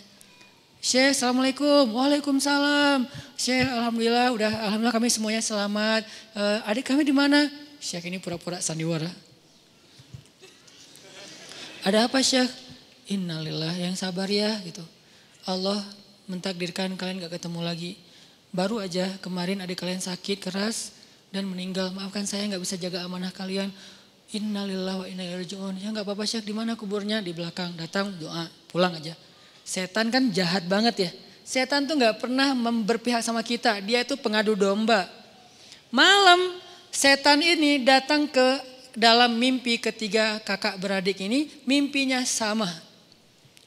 Syekh, 0.83 1.15
Assalamualaikum. 1.15 1.95
Waalaikumsalam. 1.95 3.07
Syekh, 3.39 3.71
Alhamdulillah, 3.71 4.35
udah 4.35 4.51
Alhamdulillah 4.67 4.91
kami 4.91 5.07
semuanya 5.07 5.39
selamat. 5.39 6.03
Uh, 6.35 6.59
adik 6.67 6.91
kami 6.91 7.07
di 7.07 7.15
mana? 7.15 7.47
Syekh 7.79 8.11
ini 8.11 8.19
pura-pura 8.19 8.59
sandiwara. 8.59 9.07
Ada 11.87 12.11
apa 12.11 12.19
Syekh? 12.19 12.51
Innalillah 13.15 13.71
yang 13.79 13.95
sabar 13.95 14.27
ya 14.27 14.59
gitu. 14.67 14.83
Allah 15.47 15.79
mentakdirkan 16.27 16.99
kalian 16.99 17.23
gak 17.23 17.39
ketemu 17.39 17.63
lagi. 17.63 17.95
Baru 18.51 18.83
aja 18.83 19.07
kemarin 19.23 19.63
adik 19.63 19.79
kalian 19.79 20.03
sakit 20.03 20.43
keras 20.43 20.99
dan 21.31 21.47
meninggal. 21.47 21.95
Maafkan 21.95 22.27
saya 22.27 22.43
gak 22.51 22.59
bisa 22.59 22.75
jaga 22.75 23.07
amanah 23.07 23.31
kalian. 23.31 23.71
Innalillah 24.35 24.99
wa 24.99 25.07
inna 25.07 25.23
ilaihi. 25.23 25.79
Ya 25.79 25.95
gak 25.95 26.03
apa-apa 26.03 26.27
Syekh, 26.27 26.43
di 26.43 26.51
mana 26.51 26.75
kuburnya? 26.75 27.23
Di 27.23 27.31
belakang. 27.31 27.71
Datang 27.79 28.19
doa, 28.19 28.51
pulang 28.67 28.99
aja. 28.99 29.15
Setan 29.63 30.11
kan 30.11 30.27
jahat 30.29 30.67
banget 30.67 30.95
ya. 31.07 31.11
Setan 31.43 31.87
tuh 31.87 31.95
nggak 31.99 32.23
pernah 32.23 32.55
berpihak 32.83 33.23
sama 33.23 33.43
kita. 33.43 33.79
Dia 33.83 34.03
itu 34.03 34.15
pengadu 34.19 34.55
domba. 34.55 35.07
Malam 35.91 36.39
setan 36.91 37.39
ini 37.39 37.83
datang 37.83 38.27
ke 38.27 38.59
dalam 38.95 39.35
mimpi 39.35 39.79
ketiga 39.79 40.39
kakak 40.43 40.79
beradik 40.79 41.19
ini. 41.23 41.51
Mimpinya 41.67 42.23
sama. 42.27 42.71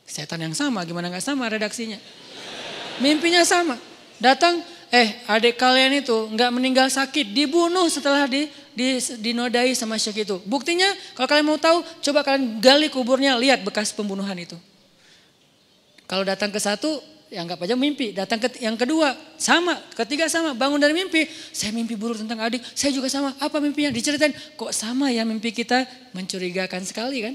Setan 0.06 0.38
yang 0.38 0.54
sama, 0.54 0.86
gimana 0.86 1.10
nggak 1.10 1.24
sama 1.24 1.50
redaksinya. 1.50 1.98
Mimpinya 3.02 3.42
sama. 3.42 3.74
Datang, 4.16 4.62
eh 4.88 5.18
adik 5.26 5.58
kalian 5.58 6.00
itu 6.00 6.14
nggak 6.32 6.50
meninggal 6.54 6.88
sakit, 6.88 7.34
dibunuh 7.34 7.90
setelah 7.90 8.24
di, 8.30 8.48
di, 8.72 8.96
dinodai 9.20 9.74
sama 9.74 9.98
syekh 9.98 10.24
itu. 10.24 10.38
Buktinya 10.46 10.86
kalau 11.18 11.28
kalian 11.28 11.46
mau 11.46 11.58
tahu, 11.58 11.82
coba 12.00 12.22
kalian 12.22 12.62
gali 12.62 12.88
kuburnya, 12.88 13.36
lihat 13.36 13.66
bekas 13.66 13.90
pembunuhan 13.92 14.38
itu. 14.38 14.56
Kalau 16.06 16.22
datang 16.22 16.54
ke 16.54 16.58
satu, 16.62 17.02
ya 17.26 17.42
anggap 17.42 17.58
aja 17.66 17.74
mimpi. 17.74 18.14
Datang 18.14 18.38
ke 18.38 18.62
yang 18.62 18.78
kedua, 18.78 19.14
sama. 19.36 19.74
Ketiga 19.94 20.30
sama, 20.30 20.54
bangun 20.54 20.78
dari 20.78 20.94
mimpi. 20.94 21.26
Saya 21.50 21.74
mimpi 21.74 21.98
buruk 21.98 22.22
tentang 22.22 22.38
adik, 22.42 22.62
saya 22.72 22.94
juga 22.94 23.10
sama. 23.10 23.34
Apa 23.42 23.58
mimpinya? 23.58 23.90
Diceritain, 23.90 24.32
kok 24.32 24.70
sama 24.70 25.10
ya 25.10 25.26
mimpi 25.26 25.50
kita? 25.50 25.84
Mencurigakan 26.14 26.86
sekali 26.86 27.26
kan? 27.26 27.34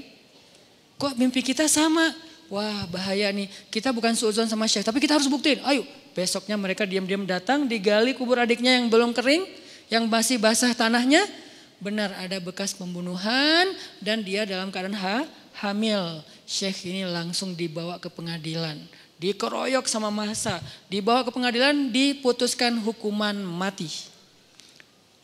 Kok 0.96 1.14
mimpi 1.20 1.44
kita 1.44 1.68
sama? 1.68 2.12
Wah 2.52 2.84
bahaya 2.92 3.32
nih, 3.32 3.48
kita 3.72 3.96
bukan 3.96 4.12
suuzon 4.12 4.44
sama 4.44 4.68
Syekh, 4.68 4.84
tapi 4.84 5.00
kita 5.00 5.16
harus 5.16 5.24
buktiin. 5.24 5.64
Ayo, 5.64 5.88
besoknya 6.12 6.60
mereka 6.60 6.84
diam-diam 6.84 7.24
datang, 7.24 7.64
digali 7.64 8.12
kubur 8.12 8.36
adiknya 8.36 8.76
yang 8.76 8.92
belum 8.92 9.16
kering, 9.16 9.48
yang 9.88 10.04
masih 10.04 10.36
basah 10.36 10.76
tanahnya. 10.76 11.24
Benar 11.80 12.14
ada 12.14 12.38
bekas 12.38 12.76
pembunuhan 12.76 13.66
dan 13.98 14.22
dia 14.22 14.46
dalam 14.46 14.70
keadaan 14.70 14.94
ha, 14.94 15.26
hamil. 15.64 16.22
Syekh 16.52 16.92
ini 16.92 17.08
langsung 17.08 17.56
dibawa 17.56 17.96
ke 17.96 18.12
pengadilan. 18.12 18.76
Dikeroyok 19.16 19.88
sama 19.88 20.12
masa. 20.12 20.60
Dibawa 20.92 21.24
ke 21.24 21.32
pengadilan 21.32 21.88
diputuskan 21.88 22.76
hukuman 22.84 23.32
mati. 23.40 23.88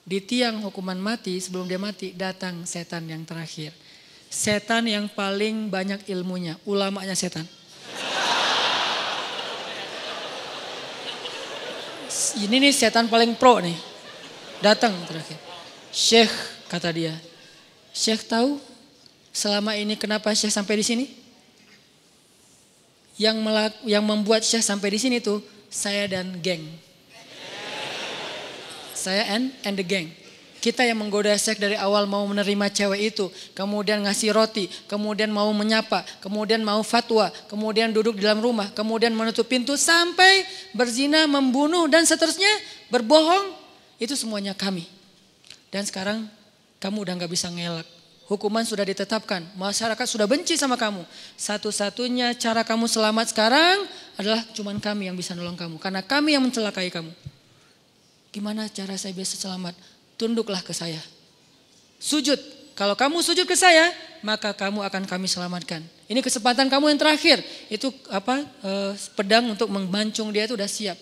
Di 0.09 0.25
tiang 0.25 0.65
hukuman 0.65 0.97
mati 0.97 1.37
sebelum 1.37 1.69
dia 1.69 1.77
mati 1.77 2.17
datang 2.17 2.65
setan 2.65 3.05
yang 3.05 3.29
terakhir. 3.29 3.77
Setan 4.33 4.89
yang 4.89 5.05
paling 5.05 5.69
banyak 5.69 6.09
ilmunya. 6.09 6.57
Ulamanya 6.65 7.13
setan. 7.13 7.45
ini 12.41 12.57
nih 12.57 12.73
setan 12.73 13.05
paling 13.05 13.37
pro 13.37 13.61
nih. 13.61 13.77
Datang 14.65 14.97
terakhir. 15.05 15.37
Syekh 15.93 16.33
kata 16.73 16.89
dia. 16.89 17.13
Syekh 17.93 18.25
tahu 18.25 18.57
selama 19.39 19.79
ini 19.79 19.95
kenapa 19.95 20.35
Syekh 20.35 20.51
sampai 20.51 20.83
di 20.83 20.85
sini? 20.85 21.07
Yang 23.15 23.37
melak, 23.39 23.75
yang 23.87 24.03
membuat 24.03 24.43
Syekh 24.43 24.67
sampai 24.67 24.91
di 24.91 24.99
sini 24.99 25.23
tuh 25.23 25.39
saya 25.71 26.11
dan 26.11 26.43
geng. 26.43 26.67
Saya 28.99 29.31
and 29.31 29.55
and 29.63 29.79
the 29.79 29.87
gang. 29.87 30.11
Kita 30.59 30.83
yang 30.83 30.99
menggoda 30.99 31.31
seks 31.39 31.63
dari 31.63 31.79
awal 31.79 32.11
mau 32.11 32.27
menerima 32.27 32.67
cewek 32.75 33.15
itu, 33.15 33.31
kemudian 33.55 34.03
ngasih 34.03 34.35
roti, 34.35 34.67
kemudian 34.91 35.31
mau 35.31 35.47
menyapa, 35.55 36.03
kemudian 36.19 36.67
mau 36.67 36.83
fatwa, 36.83 37.31
kemudian 37.47 37.95
duduk 37.95 38.19
di 38.19 38.27
dalam 38.27 38.43
rumah, 38.43 38.67
kemudian 38.75 39.15
menutup 39.15 39.47
pintu 39.47 39.79
sampai 39.79 40.43
berzina, 40.75 41.31
membunuh 41.31 41.87
dan 41.87 42.03
seterusnya, 42.03 42.51
berbohong, 42.91 43.55
itu 44.03 44.19
semuanya 44.19 44.51
kami. 44.51 44.83
Dan 45.71 45.87
sekarang 45.87 46.27
kamu 46.83 47.07
udah 47.07 47.15
nggak 47.23 47.31
bisa 47.31 47.47
ngelak. 47.55 47.98
Hukuman 48.29 48.61
sudah 48.61 48.85
ditetapkan, 48.85 49.41
masyarakat 49.57 50.05
sudah 50.05 50.29
benci 50.29 50.61
sama 50.61 50.77
kamu. 50.77 51.01
Satu-satunya 51.41 52.37
cara 52.37 52.61
kamu 52.61 52.85
selamat 52.85 53.33
sekarang 53.33 53.89
adalah 54.21 54.45
cuman 54.53 54.77
kami 54.77 55.09
yang 55.09 55.17
bisa 55.17 55.33
nolong 55.33 55.57
kamu. 55.57 55.81
Karena 55.81 56.05
kami 56.05 56.37
yang 56.37 56.45
mencelakai 56.45 56.93
kamu. 56.93 57.09
Gimana 58.29 58.69
cara 58.69 59.01
saya 59.01 59.17
bisa 59.17 59.33
selamat? 59.33 59.73
tunduklah 60.19 60.61
ke 60.61 60.75
saya. 60.75 60.99
Sujud. 62.03 62.37
Kalau 62.75 62.95
kamu 62.95 63.23
sujud 63.23 63.47
ke 63.47 63.59
saya, 63.59 63.91
maka 64.23 64.55
kamu 64.55 64.83
akan 64.87 65.03
kami 65.07 65.27
selamatkan. 65.27 65.83
Ini 66.11 66.23
kesempatan 66.23 66.71
kamu 66.71 66.95
yang 66.95 67.01
terakhir. 67.01 67.39
Itu 67.71 67.91
apa? 68.11 68.43
Eh, 68.43 68.93
pedang 69.19 69.51
untuk 69.51 69.71
membancung 69.71 70.31
dia 70.35 70.47
itu 70.47 70.55
udah 70.55 70.69
siap. 70.69 70.99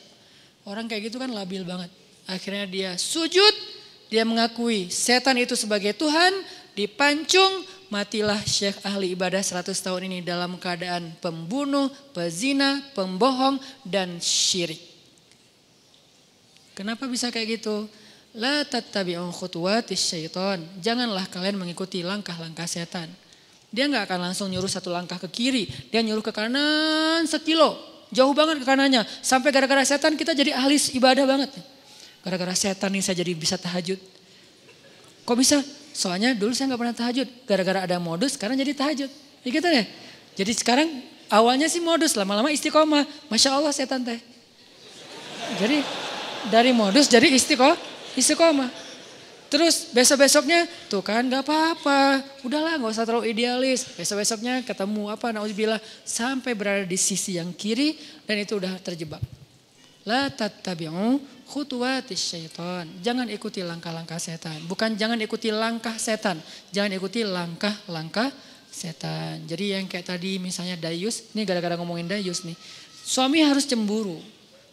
Orang 0.64 0.88
kayak 0.88 1.12
gitu 1.12 1.20
kan 1.20 1.28
labil 1.32 1.64
banget. 1.64 1.92
Akhirnya 2.24 2.64
dia 2.64 2.90
sujud, 2.96 3.54
dia 4.08 4.24
mengakui 4.24 4.88
setan 4.88 5.36
itu 5.36 5.52
sebagai 5.52 5.92
Tuhan, 5.92 6.32
dipancung, 6.76 7.64
matilah 7.88 8.38
Syekh 8.44 8.76
ahli 8.84 9.16
ibadah 9.16 9.40
100 9.40 9.72
tahun 9.72 10.12
ini 10.12 10.18
dalam 10.20 10.60
keadaan 10.60 11.16
pembunuh, 11.24 11.88
pezina, 12.12 12.84
pembohong, 12.92 13.56
dan 13.82 14.20
syirik. 14.20 14.78
Kenapa 16.76 17.08
bisa 17.08 17.32
kayak 17.32 17.58
gitu? 17.58 17.88
La 18.36 18.68
tattabi'un 18.68 19.32
khutuwatis 19.32 19.96
syaitan. 19.96 20.60
Janganlah 20.84 21.24
kalian 21.32 21.56
mengikuti 21.56 22.04
langkah-langkah 22.04 22.68
setan. 22.68 23.08
Dia 23.72 23.88
nggak 23.88 24.04
akan 24.04 24.30
langsung 24.30 24.52
nyuruh 24.52 24.68
satu 24.68 24.92
langkah 24.92 25.16
ke 25.16 25.28
kiri. 25.32 25.64
Dia 25.88 26.04
nyuruh 26.04 26.20
ke 26.20 26.36
kanan 26.36 27.24
sekilo. 27.24 27.80
Jauh 28.12 28.36
banget 28.36 28.60
ke 28.60 28.66
kanannya. 28.68 29.08
Sampai 29.24 29.50
gara-gara 29.56 29.80
setan 29.88 30.20
kita 30.20 30.36
jadi 30.36 30.52
ahli 30.52 30.76
ibadah 30.76 31.24
banget. 31.24 31.50
Gara-gara 32.20 32.52
setan 32.52 32.92
nih 32.92 33.00
saya 33.00 33.24
jadi 33.24 33.32
bisa 33.32 33.56
tahajud. 33.56 33.96
Kok 35.24 35.36
bisa? 35.40 35.64
Soalnya 35.96 36.36
dulu 36.36 36.52
saya 36.52 36.68
nggak 36.68 36.80
pernah 36.84 36.96
tahajud. 36.96 37.28
Gara-gara 37.48 37.80
ada 37.88 37.96
modus 37.96 38.36
sekarang 38.36 38.60
jadi 38.60 38.76
tahajud. 38.76 39.08
Ya 39.40 39.48
gitu 39.48 39.64
ya. 39.64 39.84
Jadi 40.36 40.52
sekarang 40.52 40.88
awalnya 41.32 41.72
sih 41.72 41.80
modus. 41.80 42.12
Lama-lama 42.12 42.52
istiqomah. 42.52 43.08
Masya 43.32 43.56
Allah 43.56 43.72
setan 43.72 44.04
teh. 44.04 44.20
Jadi 45.56 45.80
dari 46.52 46.76
modus 46.76 47.08
jadi 47.08 47.32
istiqomah 47.32 47.80
istiqomah. 48.12 48.68
Terus 49.46 49.94
besok-besoknya 49.94 50.66
tuh 50.90 51.00
kan 51.06 51.22
gak 51.30 51.46
apa-apa. 51.46 52.20
Udahlah 52.42 52.82
gak 52.82 52.92
usah 52.92 53.06
terlalu 53.06 53.30
idealis. 53.30 53.86
Besok-besoknya 53.94 54.66
ketemu 54.66 55.06
apa 55.08 55.30
na'udzubillah. 55.30 55.78
Sampai 56.02 56.52
berada 56.52 56.82
di 56.82 56.98
sisi 56.98 57.38
yang 57.38 57.54
kiri 57.54 57.94
dan 58.26 58.42
itu 58.42 58.58
udah 58.58 58.74
terjebak. 58.82 59.22
La 60.02 60.28
tattabi'u 60.28 61.35
khutuwatis 61.46 62.18
syaitan. 62.18 62.84
Jangan 63.00 63.30
ikuti 63.30 63.62
langkah-langkah 63.62 64.18
setan. 64.18 64.58
Bukan 64.66 64.98
jangan 64.98 65.16
ikuti 65.22 65.54
langkah 65.54 65.94
setan. 65.96 66.42
Jangan 66.74 66.92
ikuti 66.98 67.22
langkah-langkah 67.22 68.34
setan. 68.68 69.46
Jadi 69.46 69.78
yang 69.78 69.86
kayak 69.86 70.12
tadi 70.12 70.42
misalnya 70.42 70.76
Dayus. 70.76 71.32
Ini 71.32 71.46
gara-gara 71.46 71.78
ngomongin 71.78 72.10
Dayus 72.10 72.42
nih. 72.42 72.58
Suami 73.06 73.40
harus 73.46 73.64
cemburu. 73.64 74.18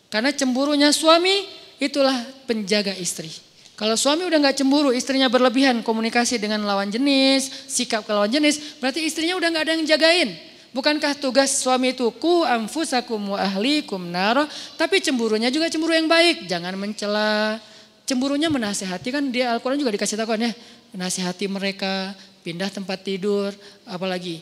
Karena 0.09 0.33
cemburunya 0.33 0.89
suami 0.89 1.45
itulah 1.77 2.17
penjaga 2.49 2.93
istri. 2.97 3.29
Kalau 3.73 3.97
suami 3.97 4.29
udah 4.29 4.37
nggak 4.37 4.61
cemburu, 4.61 4.93
istrinya 4.93 5.25
berlebihan 5.33 5.81
komunikasi 5.81 6.37
dengan 6.37 6.61
lawan 6.61 6.93
jenis, 6.93 7.49
sikap 7.65 8.05
ke 8.05 8.13
lawan 8.13 8.29
jenis, 8.29 8.77
berarti 8.77 9.01
istrinya 9.01 9.33
udah 9.33 9.49
nggak 9.49 9.65
ada 9.65 9.73
yang 9.73 9.85
jagain. 9.89 10.52
Bukankah 10.73 11.13
tugas 11.13 11.53
suami 11.61 11.93
itu 11.93 12.09
ku 12.17 12.41
amfusakum 12.41 13.37
wa 13.37 13.37
ahlikum 13.37 14.09
naro, 14.09 14.49
tapi 14.73 14.97
cemburunya 14.97 15.53
juga 15.53 15.69
cemburu 15.69 15.93
yang 15.93 16.09
baik, 16.09 16.49
jangan 16.49 16.73
mencela. 16.73 17.61
Cemburunya 18.09 18.49
menasehati 18.51 19.13
kan 19.13 19.23
dia 19.29 19.53
Al-Quran 19.53 19.79
juga 19.79 19.93
dikasih 19.93 20.17
tahu 20.17 20.33
kan 20.33 20.49
ya, 20.49 20.51
menasehati 20.91 21.45
mereka, 21.47 22.11
pindah 22.41 22.67
tempat 22.73 22.99
tidur, 23.05 23.53
apalagi 23.85 24.41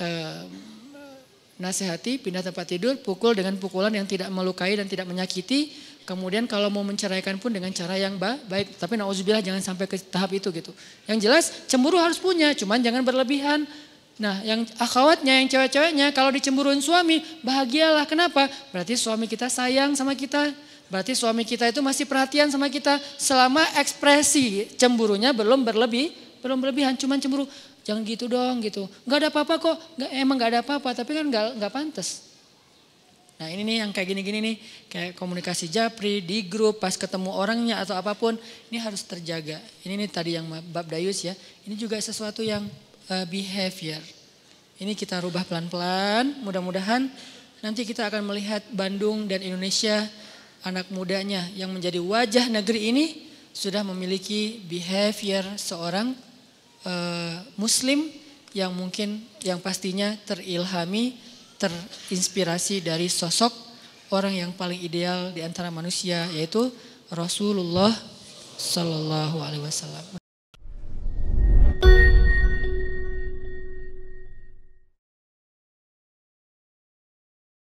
eh, 0.00 0.42
nasihati, 1.60 2.18
pindah 2.24 2.40
tempat 2.40 2.66
tidur, 2.66 2.96
pukul 2.98 3.36
dengan 3.36 3.54
pukulan 3.60 3.92
yang 3.92 4.08
tidak 4.08 4.32
melukai 4.32 4.74
dan 4.80 4.88
tidak 4.88 5.06
menyakiti, 5.06 5.70
Kemudian 6.06 6.46
kalau 6.46 6.70
mau 6.70 6.86
menceraikan 6.86 7.34
pun 7.42 7.50
dengan 7.50 7.74
cara 7.74 7.98
yang 7.98 8.14
baik. 8.14 8.78
Tapi 8.78 8.94
nauzubillah 8.94 9.42
jangan 9.42 9.58
sampai 9.58 9.90
ke 9.90 9.98
tahap 9.98 10.30
itu 10.38 10.54
gitu. 10.54 10.70
Yang 11.10 11.18
jelas 11.26 11.44
cemburu 11.66 11.98
harus 11.98 12.14
punya, 12.22 12.54
cuman 12.54 12.78
jangan 12.78 13.02
berlebihan. 13.02 13.66
Nah 14.16 14.40
yang 14.40 14.64
akhwatnya, 14.80 15.44
yang 15.44 15.48
cewek-ceweknya 15.48 16.08
kalau 16.16 16.32
dicemburuin 16.32 16.80
suami 16.80 17.20
bahagialah. 17.44 18.08
Kenapa? 18.08 18.48
Berarti 18.72 18.96
suami 18.96 19.28
kita 19.28 19.52
sayang 19.52 19.92
sama 19.92 20.16
kita. 20.16 20.56
Berarti 20.88 21.12
suami 21.12 21.44
kita 21.44 21.68
itu 21.68 21.84
masih 21.84 22.08
perhatian 22.08 22.48
sama 22.48 22.72
kita. 22.72 22.96
Selama 23.20 23.60
ekspresi 23.76 24.72
cemburunya 24.80 25.36
belum 25.36 25.66
berlebih, 25.66 26.16
belum 26.40 26.56
berlebihan. 26.64 26.96
Cuman 26.96 27.20
cemburu, 27.20 27.44
jangan 27.84 28.02
gitu 28.08 28.24
dong 28.24 28.64
gitu. 28.64 28.88
Gak 29.04 29.18
ada 29.20 29.28
apa-apa 29.28 29.54
kok, 29.60 29.76
gak, 30.00 30.10
emang 30.16 30.40
gak 30.40 30.50
ada 30.56 30.60
apa-apa 30.64 30.90
tapi 30.96 31.12
kan 31.12 31.26
gak, 31.28 31.60
gak 31.60 31.72
pantas. 31.72 32.26
Nah 33.36 33.52
ini 33.52 33.68
nih 33.68 33.76
yang 33.84 33.92
kayak 33.92 34.08
gini-gini 34.16 34.38
nih, 34.40 34.56
kayak 34.88 35.12
komunikasi 35.20 35.68
japri 35.68 36.24
di 36.24 36.48
grup 36.48 36.80
pas 36.80 36.96
ketemu 36.96 37.36
orangnya 37.36 37.84
atau 37.84 37.92
apa 37.92 38.16
pun, 38.16 38.32
ini 38.72 38.80
harus 38.80 39.04
terjaga. 39.04 39.60
Ini 39.84 39.92
nih 39.92 40.08
tadi 40.08 40.40
yang 40.40 40.48
bab 40.72 40.88
dayus 40.88 41.20
ya, 41.20 41.36
ini 41.68 41.76
juga 41.76 42.00
sesuatu 42.00 42.40
yang 42.40 42.64
uh, 43.10 43.26
behavior. 43.26 44.02
Ini 44.76 44.92
kita 44.92 45.24
rubah 45.24 45.42
pelan-pelan, 45.48 46.44
mudah-mudahan 46.44 47.08
nanti 47.64 47.88
kita 47.88 48.12
akan 48.12 48.28
melihat 48.28 48.60
Bandung 48.70 49.24
dan 49.24 49.40
Indonesia 49.40 50.04
anak 50.66 50.92
mudanya 50.92 51.46
yang 51.56 51.72
menjadi 51.72 52.02
wajah 52.02 52.52
negeri 52.52 52.92
ini 52.92 53.06
sudah 53.56 53.80
memiliki 53.80 54.60
behavior 54.68 55.46
seorang 55.56 56.12
uh, 56.84 57.36
muslim 57.56 58.12
yang 58.52 58.72
mungkin 58.76 59.24
yang 59.40 59.60
pastinya 59.64 60.12
terilhami 60.28 61.16
terinspirasi 61.56 62.84
dari 62.84 63.08
sosok 63.08 63.52
orang 64.12 64.36
yang 64.36 64.52
paling 64.52 64.80
ideal 64.80 65.32
di 65.32 65.40
antara 65.40 65.72
manusia 65.72 66.28
yaitu 66.36 66.68
Rasulullah 67.08 67.92
Shallallahu 68.56 69.40
Alaihi 69.40 69.64
Wasallam. 69.64 70.25